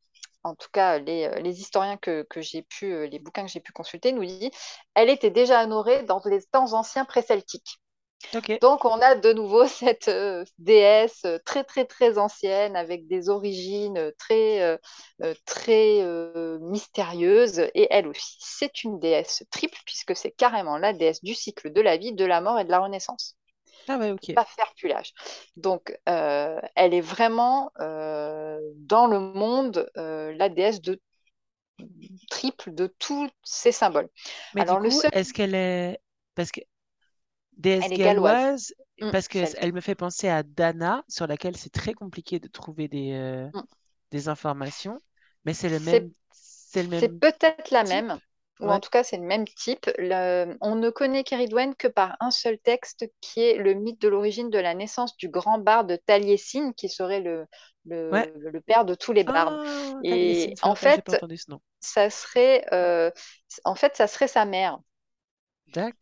[0.44, 3.50] en tout cas les, euh, les historiens que, que j'ai pu, euh, les bouquins que
[3.50, 4.50] j'ai pu consulter, nous disent,
[4.94, 7.80] elle était déjà honorée dans les temps anciens pré-celtiques.
[8.60, 14.12] Donc, on a de nouveau cette euh, déesse très, très, très ancienne, avec des origines
[14.18, 17.60] très, euh, très euh, mystérieuses.
[17.74, 21.80] Et elle aussi, c'est une déesse triple, puisque c'est carrément la déesse du cycle de
[21.80, 23.36] la vie, de la mort et de la renaissance.
[23.88, 24.72] Ah ouais, pas faire.
[25.56, 31.00] Donc, euh, elle est vraiment euh, dans le monde euh, la déesse de
[32.30, 34.08] triple de tous ces symboles.
[34.54, 36.00] Mais du Alors, le coup, seul, est-ce qu'elle est...
[36.34, 36.60] Parce que
[37.56, 39.58] déesse elle galloise, Hum, parce que celte.
[39.58, 43.66] elle me fait penser à Dana, sur laquelle c'est très compliqué de trouver des, Hum.
[44.12, 45.00] des informations,
[45.44, 46.12] mais c'est le même,
[46.90, 48.04] c'est peut-être la type.
[48.04, 48.20] même,
[48.60, 49.90] ou en tout cas c'est le même type.
[49.98, 54.08] Le- on ne connaît Kéridwen que par un seul texte qui est le mythe de
[54.08, 57.46] l'origine de la naissance du grand barde Taliesin, qui serait le,
[58.10, 58.32] Ouais.
[58.34, 59.58] le, père de tous les bardes.
[59.58, 61.16] Ah, Et Taliesin, en fait,
[61.80, 63.10] ça serait, euh,
[63.64, 64.78] en fait, ça serait sa mère.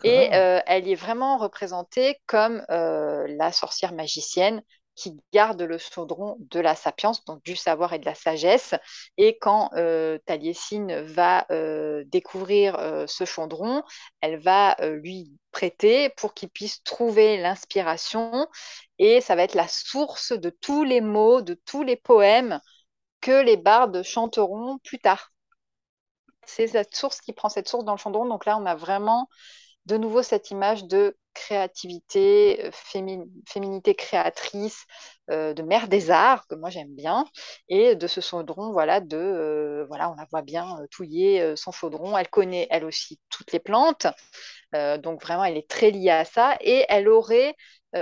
[0.03, 4.63] Et euh, elle est vraiment représentée comme euh, la sorcière magicienne
[4.95, 8.75] qui garde le chaudron de la sapience, donc du savoir et de la sagesse.
[9.17, 10.19] Et quand euh,
[11.07, 13.83] va euh, découvrir euh, ce chaudron,
[14.21, 18.47] elle va lui prêter pour qu'il puisse trouver l'inspiration.
[18.99, 22.61] Et ça va être la source de tous les mots, de tous les poèmes
[23.21, 25.33] que les bardes chanteront plus tard.
[26.47, 28.27] C'est cette source qui prend cette source dans le chaudron.
[28.27, 29.29] Donc là, on a vraiment
[29.87, 32.71] de nouveau cette image de créativité, euh,
[33.47, 34.85] féminité créatrice,
[35.31, 37.25] euh, de mère des arts, que moi j'aime bien,
[37.69, 42.17] et de ce chaudron, voilà, de, euh, voilà, on la voit bien touiller son chaudron.
[42.17, 44.07] Elle connaît, elle aussi, toutes les plantes,
[44.73, 47.55] donc vraiment, elle est très liée à ça, et elle aurait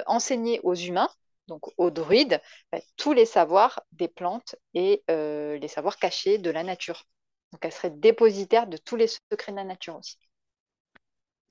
[0.07, 1.09] enseigné aux humains,
[1.47, 2.41] donc aux druides,
[2.73, 7.05] bah, tous les savoirs des plantes et les savoirs cachés de la nature.
[7.53, 10.19] Donc elle serait dépositaire de tous les secrets de la nature aussi.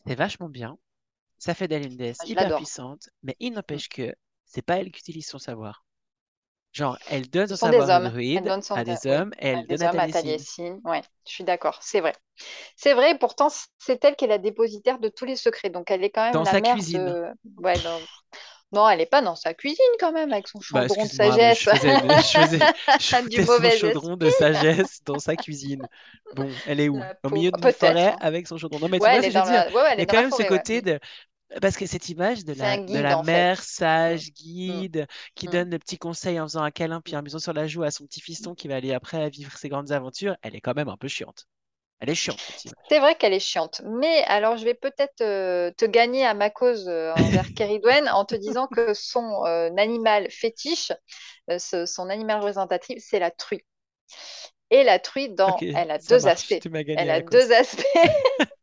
[0.05, 0.77] C'est vachement bien.
[1.37, 4.13] Ça fait d'elle une déesse ah, hyper puissante, mais il n'empêche que
[4.45, 5.85] c'est pas elle qui utilise son savoir.
[6.73, 10.79] Genre, elle donne son savoir à des hommes, et elle donne à Taliesin.
[10.83, 12.13] Ouais, je suis d'accord, c'est vrai.
[12.75, 13.47] C'est vrai, pourtant,
[13.79, 15.69] c'est elle qui est la dépositaire de tous les secrets.
[15.69, 17.05] Donc, elle est quand même dans la sa mère cuisine.
[17.05, 17.31] De...
[17.57, 17.73] Ouais,
[18.73, 21.59] Non, elle n'est pas dans sa cuisine quand même, avec son bah, chaudron de sagesse.
[21.61, 21.89] Je faisais,
[22.99, 25.87] je du son chaudron de sagesse dans sa cuisine.
[26.35, 27.01] Bon, elle est où?
[27.23, 28.17] Au milieu de forêt hein.
[28.19, 28.79] avec son chaudron?
[28.79, 30.43] Non, mais tu vois ce que je veux dire Il y a quand même ce
[30.43, 30.99] côté de
[31.61, 34.31] parce que cette image de la, de la mère sage, mmh.
[34.33, 35.51] guide, qui mmh.
[35.51, 37.91] donne le petit conseil en faisant un câlin puis un bison sur la joue à
[37.91, 40.89] son petit fiston qui va aller après vivre ses grandes aventures, elle est quand même
[40.89, 41.47] un peu chiante.
[41.99, 42.39] Elle est chiante.
[42.89, 43.81] C'est vrai qu'elle est chiante.
[43.85, 48.23] Mais alors, je vais peut-être euh, te gagner à ma cause euh, envers Keridwen en
[48.23, 50.91] te disant que son euh, animal fétiche,
[51.57, 53.63] son animal représentatif, c'est la truie.
[54.69, 55.57] Et la truie, dans...
[55.59, 56.59] elle a deux aspects.
[56.75, 57.83] Elle a deux aspects.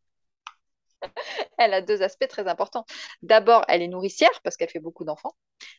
[1.59, 2.85] elle a deux aspects très importants.
[3.23, 5.35] D'abord, elle est nourricière parce qu'elle fait beaucoup d'enfants,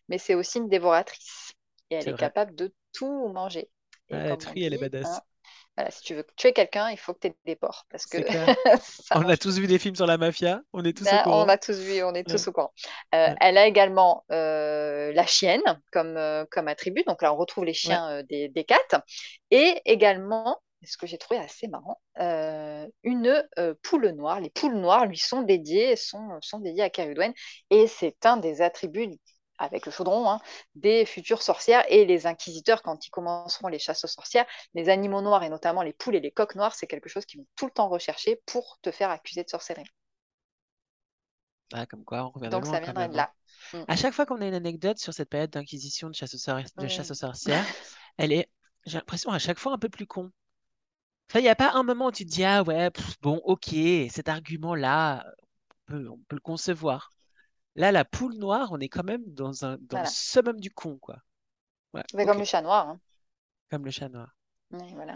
[0.09, 1.53] mais c'est aussi une dévoratrice.
[1.89, 3.69] Et elle est, capable de tout manger.
[4.09, 5.05] la truie, elle est badass.
[5.05, 5.21] Hein,
[5.77, 7.85] voilà, si tu veux tuer quelqu'un, il faut que tu aies des porcs.
[7.91, 8.17] Parce que
[9.15, 11.45] on a tous vu des films sur la mafia, on est tous au ben, courant.
[11.45, 12.71] On a tous vu, on est tous au courant.
[13.13, 15.61] Euh, elle a également euh, la chienne
[15.91, 17.03] comme, euh, comme attribut.
[17.05, 19.03] Donc là, on retrouve les chiens des, des cats.
[19.51, 21.99] Et également, ce que j'ai trouvé assez marrant,
[23.03, 23.43] une
[23.81, 24.39] poule noire.
[24.39, 27.33] Les poules noires lui sont dédiées, sont, sont dédiées à Kerudwen.
[27.69, 29.09] Et c'est un des attributs
[29.57, 30.39] avec le chaudron, hein,
[30.75, 34.45] des futures sorcières et les inquisiteurs quand ils commenceront les chasses aux sorcières.
[34.73, 37.39] Les animaux noirs et notamment les poules et les coqs noirs, c'est quelque chose qu'ils
[37.39, 39.89] vont tout le temps rechercher pour te faire accuser de sorcellerie.
[41.73, 43.33] Ah, comme quoi, on revient Donc ça viendrait de là.
[43.73, 43.79] Hein.
[43.79, 43.85] Mm.
[43.87, 46.87] À chaque fois qu'on a une anecdote sur cette période d'inquisition de chasse aux, de
[46.87, 47.65] chasse aux sorcières,
[48.17, 48.49] elle est,
[48.85, 50.31] j'ai l'impression, à chaque fois un peu plus con.
[51.33, 52.91] Il n'y a pas un moment où tu te dis, ah ouais,
[53.21, 53.75] bon, ok,
[54.09, 55.25] cet argument-là,
[55.89, 57.11] on peut le concevoir.
[57.75, 60.97] Là, la poule noire, on est quand même dans, un, dans le summum du con,
[60.97, 61.17] quoi.
[62.13, 62.89] Mais comme le chat noir.
[62.89, 62.99] Hein.
[63.69, 64.35] Comme le chat noir.
[64.71, 65.13] Oui, voilà.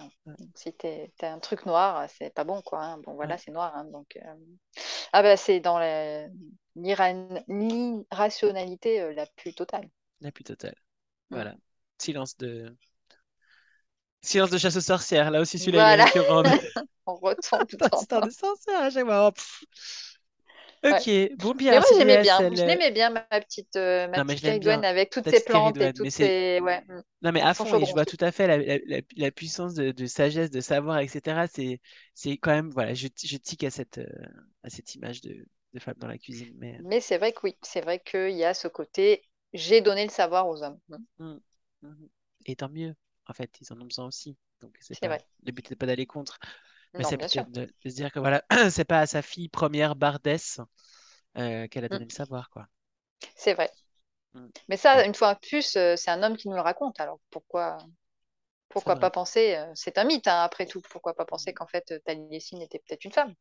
[0.55, 0.88] Si tu
[1.22, 2.84] as un truc noir, c'est pas bon, quoi.
[2.84, 2.97] Hein.
[2.99, 3.74] Bon, voilà, c'est noir.
[3.76, 4.36] Hein, donc, euh,
[5.12, 5.80] ah ben, c'est dans
[6.76, 9.89] l'irrationalité euh, la plus totale.
[10.22, 10.76] La plus totale.
[11.30, 11.36] Mm.
[11.36, 11.55] Voilà.
[11.97, 12.76] Silence de.
[14.22, 15.32] Silence de chasse aux sorcières.
[15.32, 16.05] Là aussi, celui-là, voilà.
[17.05, 18.22] On retombe tout le temps.
[18.22, 18.91] de sorcières
[20.84, 21.71] Ok, bon bien.
[21.71, 25.43] Mais moi j'aimais bien, je l'aimais bien ma petite, euh, ma petite avec toutes ses
[25.43, 26.59] plantes et toutes ses.
[26.61, 26.82] Ouais.
[26.88, 27.01] Mm.
[27.21, 30.51] Non mais à fond, je vois tout à fait la, la, puissance de, de, sagesse,
[30.51, 31.47] de savoir, etc.
[32.13, 34.07] C'est, quand même, voilà, je, je tique à cette, euh,
[34.63, 36.53] à cette image de, de femme dans la cuisine.
[36.57, 36.82] Mais, euh.
[36.84, 39.23] mais c'est vrai que oui, c'est vrai qu'il y a ce côté,
[39.53, 40.80] j'ai donné le savoir aux hommes.
[40.88, 40.97] Mm.
[41.19, 41.39] Mmh,
[41.84, 42.07] mmh.
[42.45, 42.95] Et tant mieux,
[43.27, 44.38] en fait, ils en ont besoin aussi.
[44.61, 45.21] Donc c'est vrai.
[45.45, 46.39] Le but n'est pas d'aller contre.
[46.94, 50.60] Mais c'est peut-être de, se dire que voilà, c'est pas à sa fille première bardesse
[51.38, 51.92] euh, qu'elle a mm.
[51.92, 52.68] donné le savoir, quoi.
[53.36, 53.70] C'est vrai.
[54.34, 54.48] Mm.
[54.70, 57.00] Mais ça, une fois de plus, euh, c'est un homme qui nous le raconte.
[57.00, 57.78] Alors pourquoi,
[58.70, 60.82] pourquoi pas penser euh, C'est un mythe, hein, après tout.
[60.82, 61.54] Pourquoi pas penser mm.
[61.56, 63.36] qu'en fait, Taliesin était peut-être une femme.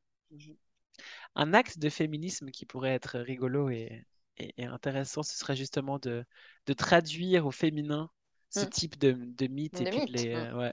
[1.35, 4.05] Un axe de féminisme qui pourrait être rigolo et,
[4.37, 6.25] et, intéressant, ce serait justement de,
[6.67, 8.11] de, traduire au féminin
[8.51, 9.81] ce type de, de mythe.
[9.81, 10.11] et mythe.
[10.11, 10.73] Les, ouais.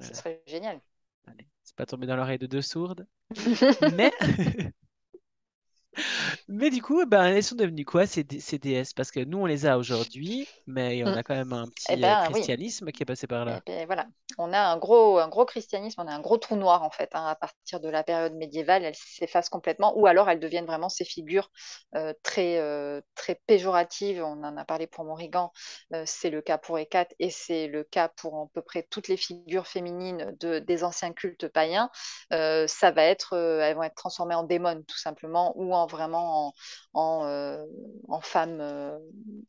[0.00, 0.80] Ce serait génial.
[1.62, 3.06] C'est pas tombé dans l'oreille de deux sourdes.
[3.96, 4.12] mais...
[6.48, 8.92] mais du coup, ben, elles sont devenues quoi ces, ces déesses?
[8.92, 11.18] Parce que nous, on les a aujourd'hui, mais on mm.
[11.18, 13.60] a quand même un petit eh ben, euh, christianisme qui est passé par là.
[13.66, 14.06] Eh ben, voilà.
[14.38, 17.10] on a un gros, un gros christianisme, on a un gros trou noir en fait
[17.14, 18.84] hein, à partir de la période médiévale.
[18.84, 21.50] Elles s'effacent complètement, ou alors elles deviennent vraiment ces figures
[21.94, 24.22] euh, très, euh, très péjoratives.
[24.22, 25.52] On en a parlé pour Morrigan,
[25.92, 29.08] euh, c'est le cas pour Hécate et c'est le cas pour à peu près toutes
[29.08, 31.90] les figures féminines de, des anciens cultes païens.
[32.30, 36.52] ça va être, elles vont être transformées en démons tout simplement, ou en vraiment en,
[38.08, 38.60] en femmes.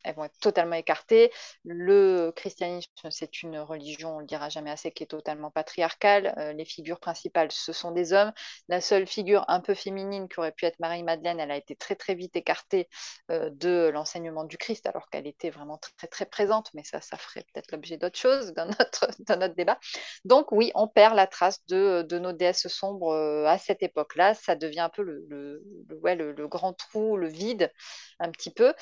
[0.04, 1.30] elles vont être totalement écartées.
[1.64, 6.34] Le christianisme, c'est une religion, on le dira jamais assez, qui est totalement patriarcale.
[6.38, 8.32] Euh, les figures principales, ce sont des hommes.
[8.68, 11.94] La seule figure un peu féminine qui aurait pu être Marie-Madeleine, elle a été très
[11.94, 12.88] très vite écartée
[13.30, 17.16] euh, de l'enseignement du Christ, alors qu'elle était vraiment très très présente, mais ça, ça
[17.16, 19.78] ferait peut-être l'objet d'autre chose dans notre, dans notre débat.
[20.24, 24.34] Donc oui, on perd la trace de, de nos déesses sombres euh, à cette époque-là.
[24.34, 25.62] Ça devient un peu le,
[26.02, 27.72] ouais, le, grand trou, le vide,
[28.20, 28.74] un petit peu.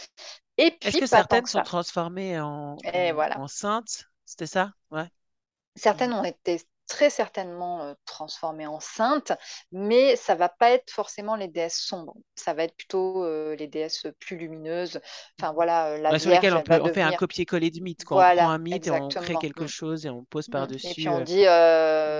[0.83, 2.77] Est-ce que certaines sont transformées en,
[3.35, 4.72] en saintes C'était ça?
[4.91, 5.09] Ouais.
[5.77, 9.32] Certaines ont été très certainement euh, transformées en saintes,
[9.72, 12.16] mais ça va pas être forcément les déesses sombres.
[12.34, 15.01] Ça va être plutôt euh, les déesses plus lumineuses.
[15.39, 18.05] Enfin voilà, euh, la Vierge, sur lesquelles on, peut, on fait un copier-coller de mythe.
[18.05, 18.30] Quoi.
[18.32, 19.68] on prend un mythe et on crée quelque mm.
[19.68, 20.53] chose et on pose mm.
[20.53, 20.89] par-dessus.
[20.89, 21.45] Et puis on dit,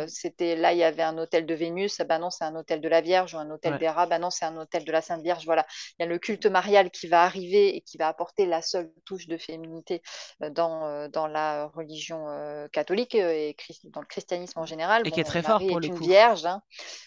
[0.09, 2.81] c'était là, il y avait un hôtel de Vénus, ah bah non, c'est un hôtel
[2.81, 5.23] de la Vierge, ou un hôtel d'Héra, bah non, c'est un hôtel de la Sainte
[5.23, 5.45] Vierge.
[5.45, 5.67] Voilà,
[5.99, 8.91] il y a le culte marial qui va arriver et qui va apporter la seule
[9.05, 10.03] touche de féminité
[10.51, 12.27] dans, dans la religion
[12.73, 15.07] catholique et dans le christianisme en général.
[15.07, 16.63] Et qui est très fort pour le une Vierge, hein.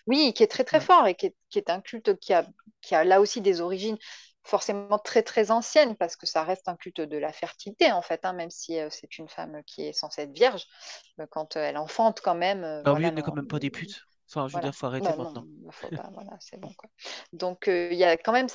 [0.08, 2.48] oui, qui est très très fort et qui est, un culte qui a,
[2.82, 3.98] qui a là aussi des origines
[4.44, 8.26] forcément très très anciennes parce que ça reste un culte de la fertilité en fait,
[8.26, 10.66] hein, même si euh, c'est une femme qui est censée être vierge,
[11.20, 12.64] euh, quand elle enfante quand même.
[12.64, 14.06] Euh, bah, voilà, oui, n'est quand même pas des putes.
[14.28, 15.46] Enfin, je veux dire, faut arrêter maintenant.
[16.14, 16.72] voilà, c'est bon.
[16.78, 16.90] Quoi.
[17.34, 18.48] Donc, il y a quand même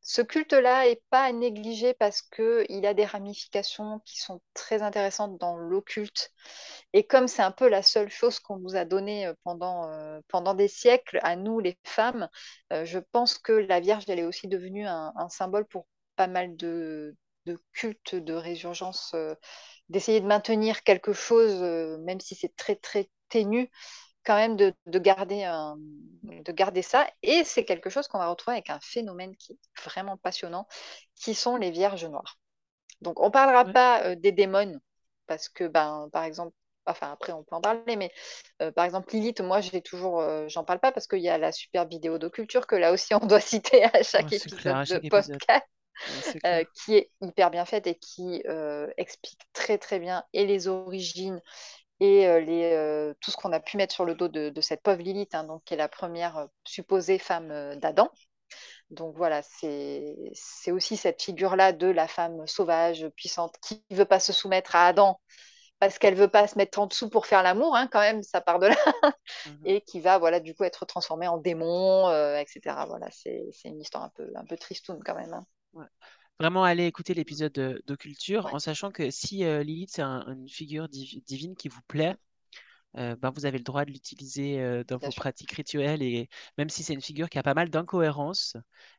[0.00, 5.38] ce culte-là n'est pas à négliger parce qu'il a des ramifications qui sont très intéressantes
[5.38, 6.32] dans l'occulte.
[6.92, 10.20] Et comme c'est un peu la seule chose qu'on nous a donnée euh, pendant, euh,
[10.28, 12.28] pendant des siècles, à nous les femmes,
[12.72, 16.56] euh, je pense que la Vierge, elle est aussi devenue un, symbole pour pas mal
[16.56, 17.16] de,
[17.72, 19.14] cultes, de résurgence,
[19.88, 21.60] d'essayer de maintenir quelque chose,
[22.00, 23.70] même si c'est très très ténu,
[24.26, 25.48] quand même de, garder,
[26.24, 27.06] de garder ça.
[27.22, 30.66] Et c'est quelque chose qu'on va retrouver avec un phénomène qui est vraiment passionnant,
[31.14, 32.38] qui sont les vierges noires.
[33.00, 34.80] Donc, on ne parlera pas euh, des démons,
[35.26, 36.54] parce que, ben, par exemple,
[36.88, 38.12] enfin après on peut en parler, mais
[38.62, 41.36] euh, par exemple Lilith, moi j'ai toujours, euh, j'en parle pas parce qu'il y a
[41.36, 45.08] la super vidéo de culture que là aussi on doit citer à chaque épisode de
[45.08, 45.66] podcast.
[46.74, 48.42] qui est hyper bien faite et qui
[48.98, 51.40] explique très très bien et les origines
[52.00, 54.82] et euh, les, euh, tout ce qu'on a pu mettre sur le dos de, cette
[54.82, 58.10] pauvre Lilith, hein, donc, qui est la première euh, supposée femme d'Adam.
[58.90, 64.20] Donc voilà, c'est aussi cette figure-là de la femme sauvage, puissante, qui ne veut pas
[64.20, 65.20] se soumettre à Adam
[65.78, 68.22] parce qu'elle ne veut pas se mettre en dessous pour faire l'amour, hein, quand même,
[68.22, 68.76] ça part de là,
[69.46, 72.86] mmh et qui va voilà, du coup être transformée en démon, etc.
[72.88, 75.34] Voilà, c'est une histoire un peu, un peu tristoune quand même.
[75.34, 75.88] Hein
[76.38, 81.56] vraiment aller écouter l'épisode d'Occulture en sachant que si euh, Lilith, c'est une figure divine
[81.56, 82.16] qui vous plaît,
[82.98, 86.02] euh, ben, vous avez le droit de l'utiliser euh, dans vos pratiques rituelles.
[86.02, 88.56] Et même si c'est une figure qui a pas mal d'incohérences,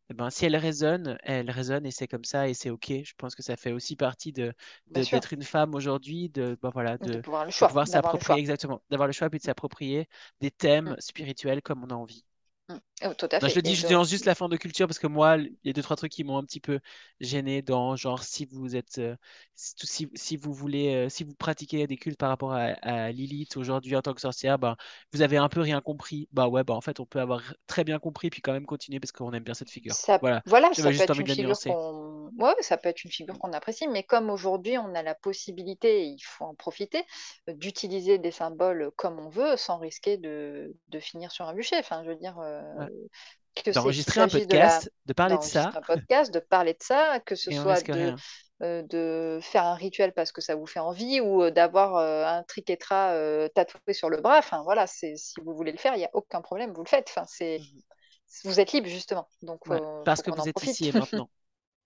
[0.09, 2.89] eh ben, si elle résonne, elle résonne et c'est comme ça et c'est OK.
[2.89, 4.53] Je pense que ça fait aussi partie de,
[4.87, 9.39] d'être une femme aujourd'hui, de, ben, voilà, de, pouvoir s'approprier, exactement, d'avoir le choix puis
[9.39, 10.07] de s'approprier
[10.41, 10.95] des thèmes mmh.
[10.99, 12.23] spirituels comme on a envie.
[12.69, 12.77] Mmh.
[13.05, 13.49] Oh, tout à fait.
[13.49, 15.69] je le dis, je dénonce juste la forme de culture parce que moi, il y
[15.69, 16.79] a deux, trois trucs qui m'ont un petit peu
[17.19, 19.15] gêné dans genre si vous êtes, euh,
[19.53, 23.95] si, si, vous voulez, euh, si vous pratiquez des cultes par rapport à, Lilith aujourd'hui
[23.95, 24.75] en tant que sorcière, ben,
[25.13, 26.27] vous avez un peu rien compris.
[26.31, 28.99] Bah ouais, bah en fait, on peut avoir très bien compris puis quand même continuer
[28.99, 29.93] parce qu'on aime bien cette figure.
[29.93, 32.31] Ça, voilà, voilà ça, peut être une figure qu'on...
[32.37, 36.03] Ouais, ça peut être une figure qu'on apprécie, mais comme aujourd'hui, on a la possibilité,
[36.03, 37.03] et il faut en profiter,
[37.47, 41.77] euh, d'utiliser des symboles comme on veut sans risquer de, de finir sur un bûcher.
[41.77, 42.37] Enfin, je veux dire.
[43.73, 45.71] D'enregistrer un podcast, de, parler de ça.
[45.75, 48.13] Un podcast, de parler de ça, que ce soit de,
[48.61, 52.25] euh, de, faire un rituel parce que ça vous fait envie ou euh, d'avoir euh,
[52.25, 53.13] un triquetra
[53.55, 54.37] tatoué sur le bras.
[54.37, 57.07] Enfin voilà, si vous voulez le faire, il n'y a aucun problème, vous le faites.
[57.09, 57.81] Enfin, c'est, mmh
[58.43, 59.27] vous êtes libre justement.
[59.41, 59.61] Donc,
[60.03, 61.29] parce que vous êtes ici et maintenant.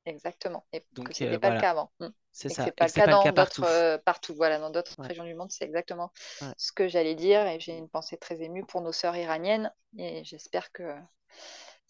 [0.05, 0.65] Exactement.
[0.73, 1.91] Et Donc, ce n'était pas le cas avant.
[1.99, 2.07] Mmh.
[2.31, 2.65] C'est ça.
[2.65, 4.33] C'est pas, le cas dans d'autres partout.
[4.33, 6.11] Voilà, dans d'autres régions du monde, c'est exactement
[6.57, 7.45] ce que j'allais dire.
[7.47, 9.71] Et j'ai une pensée très émue pour nos sœurs iraniennes.
[9.97, 10.95] Et j'espère que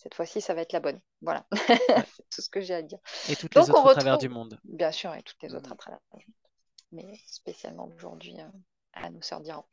[0.02, 1.00] cette fois-ci, ça va être la bonne.
[1.22, 2.98] Voilà, c'est tout ce que j'ai à dire.
[3.30, 4.60] Et toutes les autres à travers du monde.
[4.64, 6.36] Bien sûr, et toutes les autres à travers du monde.
[6.92, 8.48] Mais spécialement aujourd'hui, euh,
[8.94, 9.64] Ah, nos sœurs diront.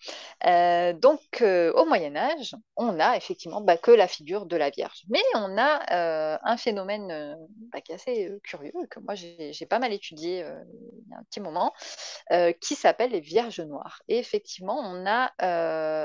[0.46, 4.70] Euh, donc, euh, au Moyen Âge, on a effectivement bah, que la figure de la
[4.70, 5.02] Vierge.
[5.08, 7.36] Mais on a euh, un phénomène
[7.72, 11.24] bah, qui est assez curieux, que moi j'ai pas mal étudié il y a un
[11.24, 11.72] petit moment,
[12.60, 14.00] qui s'appelle les Vierges noires.
[14.06, 15.32] Et effectivement, on a,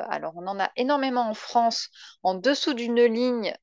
[0.09, 1.89] alors on en a énormément en France,
[2.23, 3.53] en dessous d'une ligne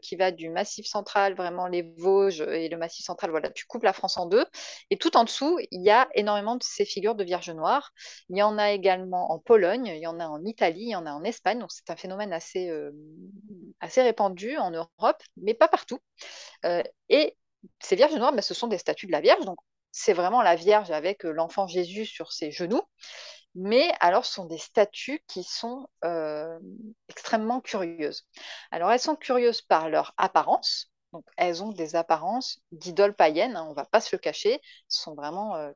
[0.00, 3.82] qui va du Massif central, vraiment les Vosges et le Massif central, voilà, tu coupes
[3.82, 4.46] la France en deux.
[4.90, 7.92] Et tout en dessous, il y a énormément de ces figures de Vierges noires.
[8.28, 10.96] Il y en a également en Pologne, il y en a en Italie, il y
[10.96, 11.58] en a en Espagne.
[11.58, 12.92] Donc c'est un phénomène assez, euh,
[13.80, 15.98] assez répandu en Europe, mais pas partout.
[16.64, 17.36] Euh, et
[17.80, 19.44] ces Vierges noires, ben, ce sont des statues de la Vierge.
[19.44, 19.58] Donc
[19.92, 22.82] c'est vraiment la Vierge avec euh, l'enfant Jésus sur ses genoux.
[23.54, 25.88] Mais alors, ce sont des statues qui sont
[27.08, 28.28] extrêmement curieuses.
[28.70, 30.92] Alors, elles sont curieuses par leur apparence.
[31.12, 34.52] Donc, elles ont des apparences d'idoles païennes, hein, on ne va pas se le cacher.
[34.52, 35.72] Elles sont vraiment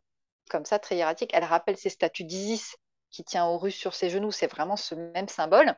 [0.53, 1.31] comme ça, très hiératiques.
[1.33, 2.77] Elles rappellent ces statues d'Isis
[3.13, 4.33] qui tient Horus sur ses genoux.
[4.33, 5.77] C'est vraiment ce même symbole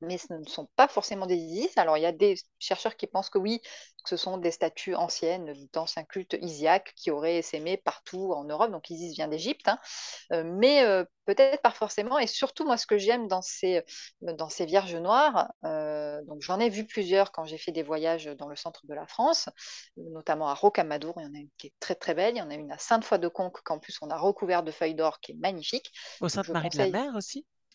[0.00, 1.76] mais ce ne sont pas forcément des Isis.
[1.76, 4.94] Alors, il y a des chercheurs qui pensent que oui, que ce sont des statues
[4.94, 8.70] anciennes d'anciens cultes isiaques qui auraient essaimé partout en Europe.
[8.70, 9.78] Donc, Isis vient d'Égypte, hein.
[10.32, 12.18] Euh, mais euh, peut-être pas forcément.
[12.18, 13.82] Et surtout, moi, ce que j'aime dans ces,
[14.20, 18.26] dans ces Vierges noires, euh, donc j'en ai vu plusieurs quand j'ai fait des voyages
[18.26, 19.48] dans le centre de la France,
[19.96, 21.14] notamment à Rocamadour.
[21.18, 22.34] Il y en a une qui est très très belle.
[22.34, 25.20] Il y en a une à Sainte-Foy-de-Conques qu'en plus on a recouvert de feuilles d'or
[25.20, 25.92] qui est magnifique.
[26.20, 27.16] Au Donc, je Sainte-Marie de la conseille Mer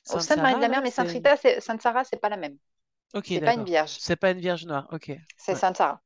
[0.09, 0.17] aussi?
[0.17, 0.91] au Sainte-Marie de la Mer, mais c'est...
[0.91, 2.57] Sainte-Rita, c'est- Sainte-Sarah, c'est pas la même.
[3.13, 4.87] Ok, C'est pas une vierge, C'est pas une Vierge noire.
[4.91, 5.11] Ok.
[5.37, 5.55] c'est Ouais.
[5.55, 6.01] Sainte-Sarah.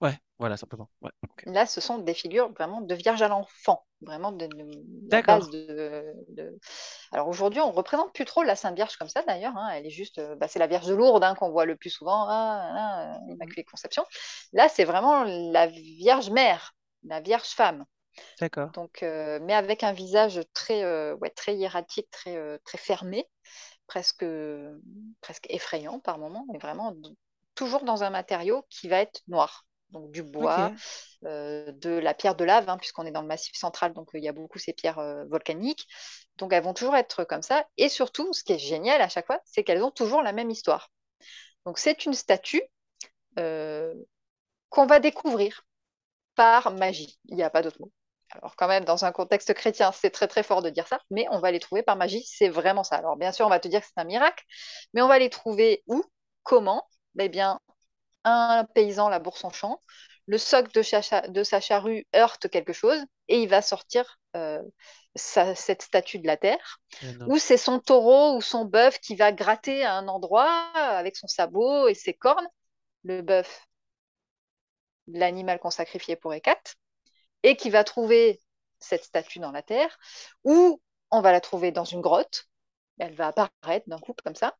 [0.00, 0.90] Ouais, voilà, simplement.
[1.02, 1.10] Ouais.
[1.44, 5.22] Là, ce sont des figures vraiment de vierge à l'enfant, vraiment de, de- la D'accord.
[5.22, 6.58] base de, de-
[7.12, 9.56] Alors aujourd'hui, on représente plus trop la Sainte Vierge comme ça d'ailleurs.
[9.56, 9.70] hein.
[9.74, 11.90] Elle est juste, euh, bah, c'est la Vierge de Lourdes hein, qu'on voit le plus
[11.90, 13.32] souvent, ah, ah, ah, Mhm.
[13.32, 14.04] Immaculée Conception.
[14.54, 16.74] Là, c'est vraiment la Vierge mère,
[17.04, 17.84] la Vierge femme.
[18.40, 18.70] D'accord.
[18.72, 23.28] Donc, euh, mais avec un visage très, euh, ouais, très hiératique, très, euh, très fermé,
[23.86, 24.24] presque,
[25.20, 26.94] presque effrayant par moments, mais vraiment
[27.54, 29.66] toujours dans un matériau qui va être noir.
[29.90, 30.72] Donc du bois,
[31.22, 34.28] de la pierre de lave, hein, puisqu'on est dans le massif central, donc il y
[34.28, 35.86] a beaucoup ces pierres volcaniques.
[36.38, 37.64] Donc elles vont toujours être comme ça.
[37.76, 40.50] Et surtout, ce qui est génial à chaque fois, c'est qu'elles ont toujours la même
[40.50, 40.90] histoire.
[41.64, 42.62] Donc c'est une statue
[43.36, 45.64] qu'on va découvrir
[46.34, 47.18] par magie.
[47.26, 47.92] Il n'y a pas d'autre mot.
[48.30, 51.26] Alors quand même, dans un contexte chrétien, c'est très très fort de dire ça, mais
[51.30, 52.96] on va les trouver par magie, c'est vraiment ça.
[52.96, 54.44] Alors bien sûr, on va te dire que c'est un miracle,
[54.94, 56.02] mais on va les trouver où
[56.42, 56.88] Comment?
[57.18, 57.60] Eh bien,
[58.24, 59.80] un paysan laboure son champ,
[60.26, 64.62] le soc de, sa charrue heurte quelque chose, et il va sortir euh,
[65.14, 66.80] sa- cette statue de la terre.
[67.02, 67.30] Non.
[67.30, 71.26] Ou c'est son taureau ou son bœuf qui va gratter à un endroit avec son
[71.26, 72.48] sabot et ses cornes.
[73.04, 73.66] Le bœuf,
[75.08, 76.76] l'animal qu'on sacrifiait pour Hécate
[77.46, 78.40] et qui va trouver
[78.80, 79.96] cette statue dans la terre,
[80.42, 80.82] ou
[81.12, 82.48] on va la trouver dans une grotte,
[82.98, 84.56] elle va apparaître d'un coup comme ça,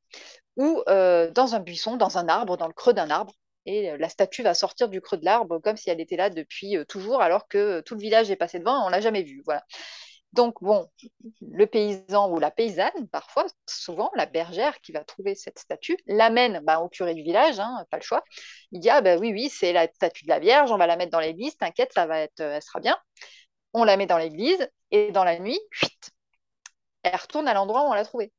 [0.57, 3.35] ou euh, dans un buisson, dans un arbre, dans le creux d'un arbre,
[3.67, 6.31] et euh, la statue va sortir du creux de l'arbre comme si elle était là
[6.31, 9.43] depuis euh, toujours, alors que tout le village est passé devant on l'a jamais vue.
[9.45, 9.65] Voilà.
[10.37, 10.89] Donc, bon,
[11.41, 16.61] le paysan ou la paysanne, parfois, souvent, la bergère qui va trouver cette statue, l'amène
[16.65, 18.23] bah, au curé du village, hein, pas le choix.
[18.73, 20.97] Il dit, ah bah oui, oui, c'est la statue de la Vierge, on va la
[20.97, 22.97] mettre dans l'église, t'inquiète, ça va être, elle sera bien.
[23.73, 26.11] On la met dans l'église, et dans la nuit, fuite,
[27.03, 28.33] elle retourne à l'endroit où on l'a trouvée.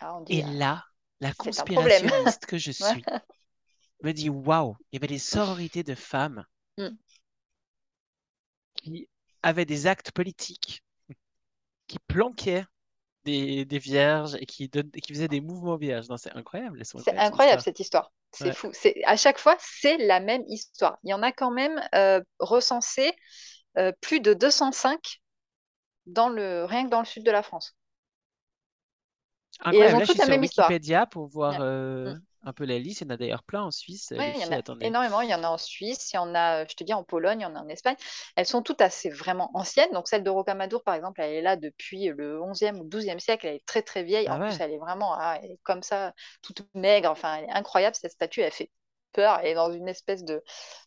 [0.00, 0.84] On dit, Et ah, là,
[1.20, 3.04] la conspirationniste que je suis
[4.02, 6.44] me dit waouh, il y avait des sororités de femmes
[6.78, 6.96] Mm.
[8.74, 9.08] qui
[9.42, 10.82] avaient des actes politiques,
[11.86, 12.64] qui planquaient
[13.24, 16.08] des, des vierges et qui, don- et qui faisaient des mouvements vierges.
[16.08, 18.12] Non, c'est incroyable, C'est incroyable cette histoire.
[18.30, 18.54] C'est Ouais.
[18.54, 18.70] fou.
[18.72, 20.98] C'est à chaque fois, c'est la même histoire.
[21.04, 23.12] Il y en a quand même euh, recensé
[23.78, 25.20] euh, plus de 205
[26.06, 27.76] dans le rien que dans le sud de la France.
[29.72, 29.96] Et elles Incroyable.
[29.96, 30.76] ont Là, je toutes suis la sur même histoire.
[30.76, 31.60] Wikipédia pour voir Ouais.
[31.60, 32.16] euh.
[32.44, 33.00] Un peu la liste.
[33.00, 34.86] Il y en a d'ailleurs plein en Suisse, euh, Ouais, il y en a Attendez.
[34.86, 35.20] énormément.
[35.22, 37.04] Il y en a en Suisse, il y en a, euh, je te dis, en
[37.04, 37.96] Pologne, il y en a en Espagne.
[38.36, 39.90] Elles sont toutes assez vraiment anciennes.
[39.92, 43.46] Donc celle de Rocamadour, par exemple, elle est là depuis le 11e ou 12e siècle.
[43.46, 44.26] Elle est très très vieille.
[44.28, 46.12] Ah En plus, elle est vraiment ah, elle est comme ça,
[46.42, 47.10] toute maigre.
[47.10, 48.40] Enfin, elle est incroyable cette statue.
[48.40, 48.70] Elle fait
[49.12, 49.38] peur.
[49.40, 50.42] Elle est dans une espèce de,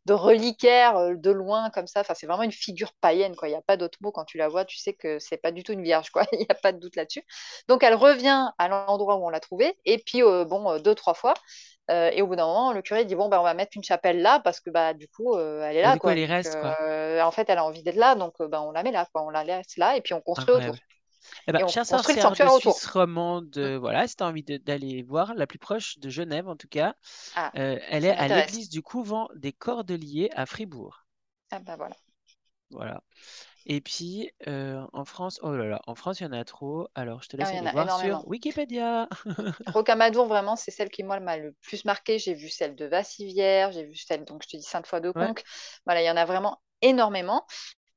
[0.05, 2.01] de reliquaire euh, de loin comme ça.
[2.01, 3.47] Enfin, c'est vraiment une figure païenne, quoi.
[3.47, 4.11] Il n'y a pas d'autre mot.
[4.11, 6.23] Quand tu la vois, tu sais que c'est pas du tout une vierge, quoi.
[6.34, 7.23] Il n'y a pas de doute là-dessus.
[7.67, 9.78] Donc elle revient à l'endroit où on l'a trouvée.
[9.86, 11.34] Et puis, euh, bon, euh, deux, trois fois.
[11.91, 13.84] Euh, et au bout d'un moment, le curé dit bon bah on va mettre une
[13.84, 16.11] chapelle là parce que bah du coup euh, elle est Bah, là du coup, quoi.
[16.11, 16.76] elle y Donc reste, quoi.
[16.82, 19.23] euh, en fait elle a envie d'être là donc bah, on la met là quoi.
[19.23, 20.73] On la laisse là et puis on construit autour.
[21.47, 22.82] Eh ben, Et on chers construit le sorcières de sanctuaire autour.
[22.82, 23.67] Suisse romande, Mm.
[23.67, 26.55] euh, voilà, si tu as envie de- d'aller voir, la plus proche de Genève en
[26.55, 26.95] tout cas,
[27.34, 31.05] Ah euh, elle est à l'église du couvent des Cordeliers à Fribourg.
[31.51, 31.95] Ah bah voilà.
[32.71, 33.01] Voilà.
[33.67, 36.88] Et puis, euh, en France, oh là là, en France, il y en a trop.
[36.95, 38.28] Alors, je te laisse Ah, aller voir sur.
[38.28, 39.09] Wikipédia.
[39.67, 42.19] Rocamadour, vraiment, c'est celle qui, moi, m'a le plus marqué.
[42.19, 44.63] J'ai vu celle de Vassivière, j'ai vu celle, donc je te dis
[45.15, 45.43] Ouais, Sainte-Foy-de-Conques.
[45.86, 47.45] Voilà, il y en a vraiment énormément.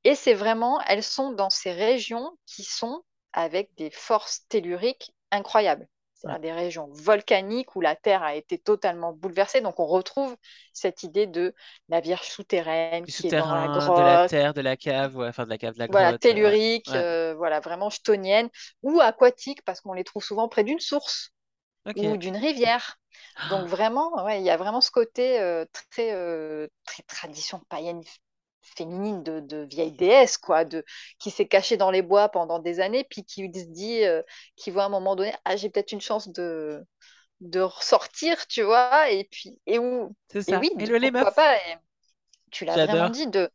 [0.05, 3.03] Et c'est vraiment, elles sont dans ces régions qui sont
[3.33, 5.87] avec des forces telluriques incroyables.
[6.13, 9.61] C'est-à-dire des régions volcaniques où la Terre a été totalement bouleversée.
[9.61, 10.35] Donc on retrouve
[10.73, 11.55] cette idée de
[11.87, 14.77] la Vierge souterraine Du qui est dans la souterrain, de la grotte, terre, de la
[14.77, 16.31] cave, ouais, enfin de la cave, de la voilà, grotte.
[16.31, 16.95] euh, tellurique, ouais.
[16.95, 18.49] euh, voilà, vraiment chthonienne,
[18.83, 21.31] ou aquatique, parce qu'on les trouve souvent près d'une source
[21.95, 22.97] ou d'une rivière.
[23.43, 27.61] Donc Ah, vraiment, ouais, il y a vraiment ce côté euh, très, euh, très tradition
[27.69, 28.03] païenne
[28.75, 30.83] féminine de, de vieille déesse, quoi, de,
[31.19, 34.21] qui s'est cachée dans les bois pendant des années, puis qui se dit, euh,
[34.55, 36.85] qui voit à un moment donné, ah, j'ai peut-être une chance de,
[37.41, 40.59] de ressortir, tu vois, et puis, et où, c'est et ça.
[40.59, 41.77] oui, les pas, et
[42.51, 43.49] tu l'as vraiment dit, de,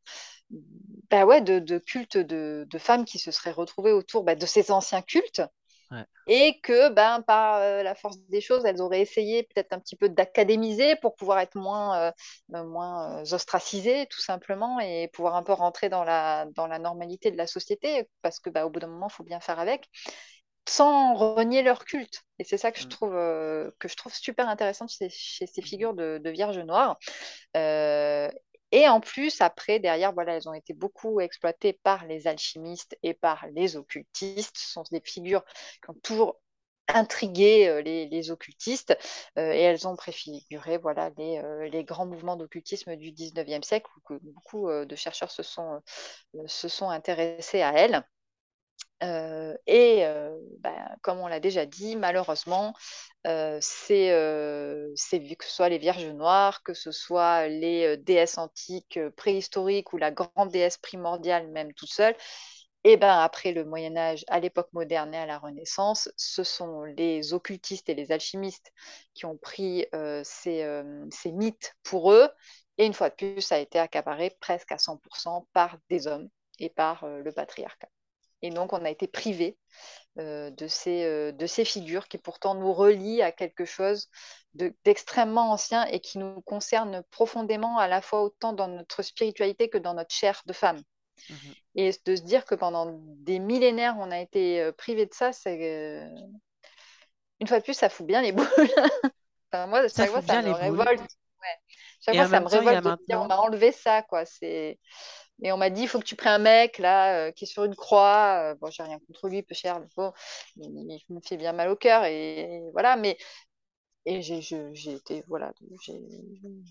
[1.10, 4.46] bah ouais, de, de cultes de, de femmes qui se seraient retrouvées autour bah, de
[4.46, 5.42] ces anciens cultes
[5.94, 6.04] Ouais.
[6.26, 9.96] et que ben, par euh, la force des choses, elles auraient essayé peut-être un petit
[9.96, 12.12] peu d'académiser pour pouvoir être moins, euh,
[12.54, 17.30] euh, moins ostracisées, tout simplement, et pouvoir un peu rentrer dans la, dans la normalité
[17.30, 19.88] de la société, parce que bah, au bout d'un moment, il faut bien faire avec,
[20.68, 22.22] sans renier leur culte.
[22.38, 25.46] Et c'est ça que je Mm, trouve, euh, que je trouve super intéressant chez, chez
[25.46, 26.98] ces mhm, figures de, de Vierge Noire.
[27.56, 28.30] Euh,
[28.74, 33.14] et en plus, après, derrière, voilà, elles ont été beaucoup exploitées par les alchimistes et
[33.14, 34.58] par les occultistes.
[34.58, 36.40] Ce sont des figures qui ont toujours
[36.88, 38.98] intrigué euh, les, occultistes
[39.38, 44.18] euh, et elles ont préfiguré voilà, les, euh, grands mouvements d'occultisme du 19e siècle où
[44.22, 45.80] beaucoup de chercheurs se sont,
[46.46, 48.04] se sont intéressés à elles.
[49.04, 52.74] Euh, et euh, ben, comme on l'a déjà dit, malheureusement,
[53.26, 59.92] euh, c'est, que ce soit les Vierges Noires, que ce soit les déesses antiques préhistoriques
[59.92, 62.16] ou la grande déesse primordiale même toute seule,
[62.84, 66.82] et ben après le Moyen Âge, à l'époque moderne et à la Renaissance, ce sont
[66.84, 68.72] les occultistes et les alchimistes
[69.14, 69.86] qui ont pris
[70.22, 70.84] ces,
[71.26, 72.28] mythes pour eux.
[72.78, 76.28] Et une fois de plus, ça a été accaparé presque à 100% par des hommes
[76.58, 77.88] et par le patriarcat.
[78.44, 79.56] Et donc, on a été privé
[80.18, 84.10] euh, de, ces, euh, de ces figures qui pourtant nous relient à quelque chose
[84.52, 89.70] de- d'extrêmement ancien et qui nous concerne profondément à la fois autant dans notre spiritualité
[89.70, 90.82] que dans notre chair de femme.
[91.30, 91.54] mhm.
[91.74, 95.32] Et de se dire que pendant des millénaires, on a été euh, privé de ça,
[95.32, 96.06] c'est
[97.40, 98.46] une fois de plus, ça fout bien les boules.
[99.52, 101.00] Enfin, moi, Ça chaque fois, ça me révolte.
[101.00, 101.58] Ouais.
[102.00, 104.26] Chaque fois, ça me révolte de dire, on m'a enlevé ça, quoi.
[104.26, 104.78] C'est
[105.42, 107.46] et on m'a dit, il faut que tu prennes un mec là euh, qui est
[107.46, 108.52] sur une croix.
[108.52, 110.14] Euh, bon, j'ai rien contre lui, peu cher, le pauvre.
[110.56, 110.64] Il,
[111.08, 112.96] il me fait bien mal au cœur et, et voilà.
[112.96, 113.18] Mais
[114.06, 114.38] et j'ai
[114.94, 115.52] été voilà,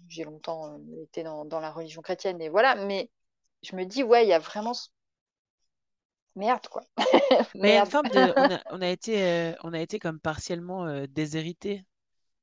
[0.09, 2.75] j'ai longtemps euh, été dans, dans la religion chrétienne et voilà.
[2.75, 3.09] Mais
[3.63, 4.89] je me dis, ouais, il y a vraiment ce-
[6.35, 6.83] merde quoi,
[7.63, 7.93] Mais merde.
[8.03, 8.33] de.
[8.37, 11.85] On a, on a été, euh, on a été comme partiellement déshérité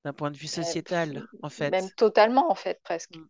[0.05, 1.93] d'un point de vue pff, sociétal, en même fait.
[1.93, 3.15] totalement en fait, presque.
[3.15, 3.27] Mm.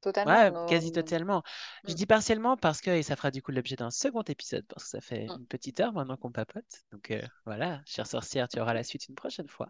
[0.00, 0.40] Totalement.
[0.40, 1.42] Ouais, Nos- quasi totalement.
[1.86, 4.66] Je Mm, dis partiellement parce que, et ça fera du coup l'objet d'un second épisode,
[4.66, 6.64] parce que ça fait mm, une petite heure maintenant qu'on papote.
[6.92, 9.68] Donc euh, voilà, chère sorcière, tu auras la suite une prochaine fois.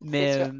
[0.00, 0.52] Mais, euh,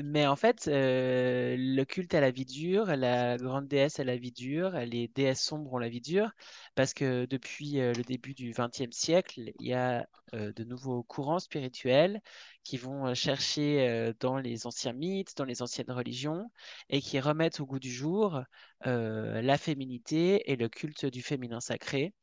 [0.00, 4.16] mais en fait, euh, le culte à la vie dure, la grande déesse à la
[4.16, 6.30] vie dure, les déesses sombres ont la vie dure,
[6.74, 11.02] parce que depuis euh, le début du XXe siècle, il y a euh, de nouveaux
[11.02, 12.22] courants spirituels
[12.64, 16.50] qui vont chercher dans les anciens mythes, dans les anciennes religions,
[16.88, 18.42] et qui remettent au goût du jour
[18.84, 22.14] la féminité et le culte du féminin sacré.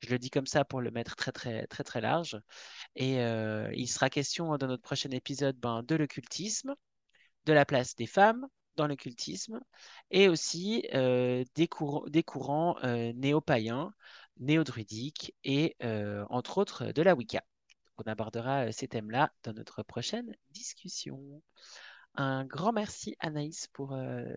[0.00, 2.40] Je le dis comme ça pour le mettre très très très très large.
[2.96, 6.74] Et il sera question dans notre prochain épisode ben, de l'occultisme,
[7.48, 8.46] de la place des femmes
[8.76, 9.60] dans l'occultisme,
[10.10, 13.92] et aussi euh, des, courants, des courants euh, néo-païens,
[14.38, 17.42] néo-druidiques, et euh, entre autres de la Wicca.
[17.96, 21.42] On abordera ces thèmes-là dans notre prochaine discussion.
[22.14, 23.96] Un grand merci Anaïs pour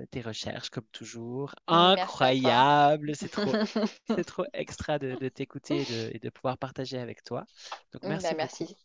[0.09, 1.53] tes recherches, comme toujours.
[1.67, 3.53] Incroyable, c'est trop,
[4.07, 7.45] c'est trop extra de, de t'écouter et de, et de pouvoir partager avec toi.
[7.91, 8.77] Donc merci merci.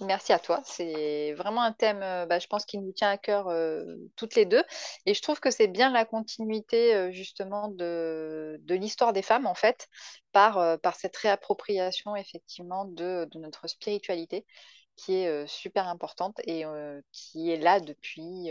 [0.00, 0.62] Merci à toi.
[0.64, 3.84] C'est vraiment un thème, euh, bah, je pense, qui nous tient à cœur euh,
[4.16, 4.64] toutes les deux.
[5.04, 9.46] Et je trouve que c'est bien la continuité, euh, justement, de, de l'histoire des femmes,
[9.46, 9.88] en fait,
[10.32, 14.46] par, euh, par cette réappropriation, effectivement, de, de notre spiritualité,
[14.96, 16.64] qui est super importante et
[17.10, 18.50] qui est là depuis,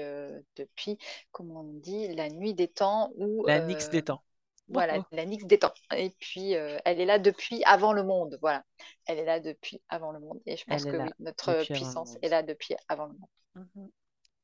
[0.56, 0.98] depuis,
[1.32, 4.24] comment on dit, la nuit des temps où La euh, des temps.
[4.70, 5.74] Voilà, la des temps.
[5.96, 8.38] Et puis, euh, elle est là depuis avant le monde.
[8.42, 8.64] Voilà.
[9.06, 10.40] Elle est là depuis avant le monde.
[10.46, 13.30] Et je pense que oui, notre puissance est là depuis avant le monde.
[13.76, 13.90] Mhm.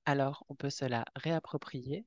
[0.06, 2.06] Alors, on peut se la réapproprier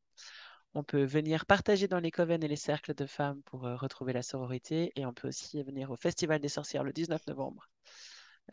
[0.74, 4.12] On peut venir partager dans les coven et les cercles de femmes pour euh, retrouver
[4.12, 4.92] la sororité.
[4.96, 7.68] Et on peut aussi venir au Festival des sorcières le 19 novembre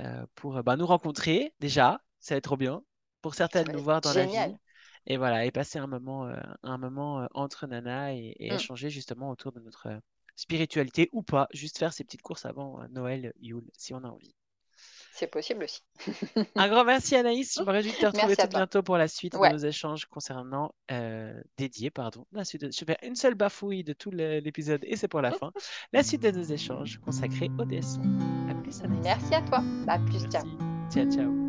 [0.01, 2.01] euh, pour bah, nous rencontrer déjà.
[2.19, 2.81] Ça va être trop bien.
[3.21, 4.57] Pour certaines, nous voir dans la vie.
[5.07, 8.53] Et voilà, et passer un moment, euh, un moment entre Nana et, mm.
[8.53, 9.99] échanger justement autour de notre
[10.35, 11.47] spiritualité ou pas.
[11.53, 14.35] Juste faire ces petites courses avant Noël, Yule, si on a envie.
[15.15, 15.81] C'est possible aussi.
[16.55, 17.55] un grand merci Anaïs.
[17.57, 20.75] Je me réjouis de te retrouver tout bientôt pour la suite de nos échanges concernant
[20.91, 22.25] euh, dédiés, pardon.
[22.33, 25.53] La suite je fais une seule bafouille de tout l'épisode et c'est pour la fin.
[25.93, 28.01] La suite de nos échanges consacrés au dessin.
[28.49, 29.03] À plus Anaïs.
[29.03, 29.63] Merci à toi.
[29.87, 30.29] À plus.
[30.29, 30.43] Ciao.
[30.91, 31.44] Ciao ciao.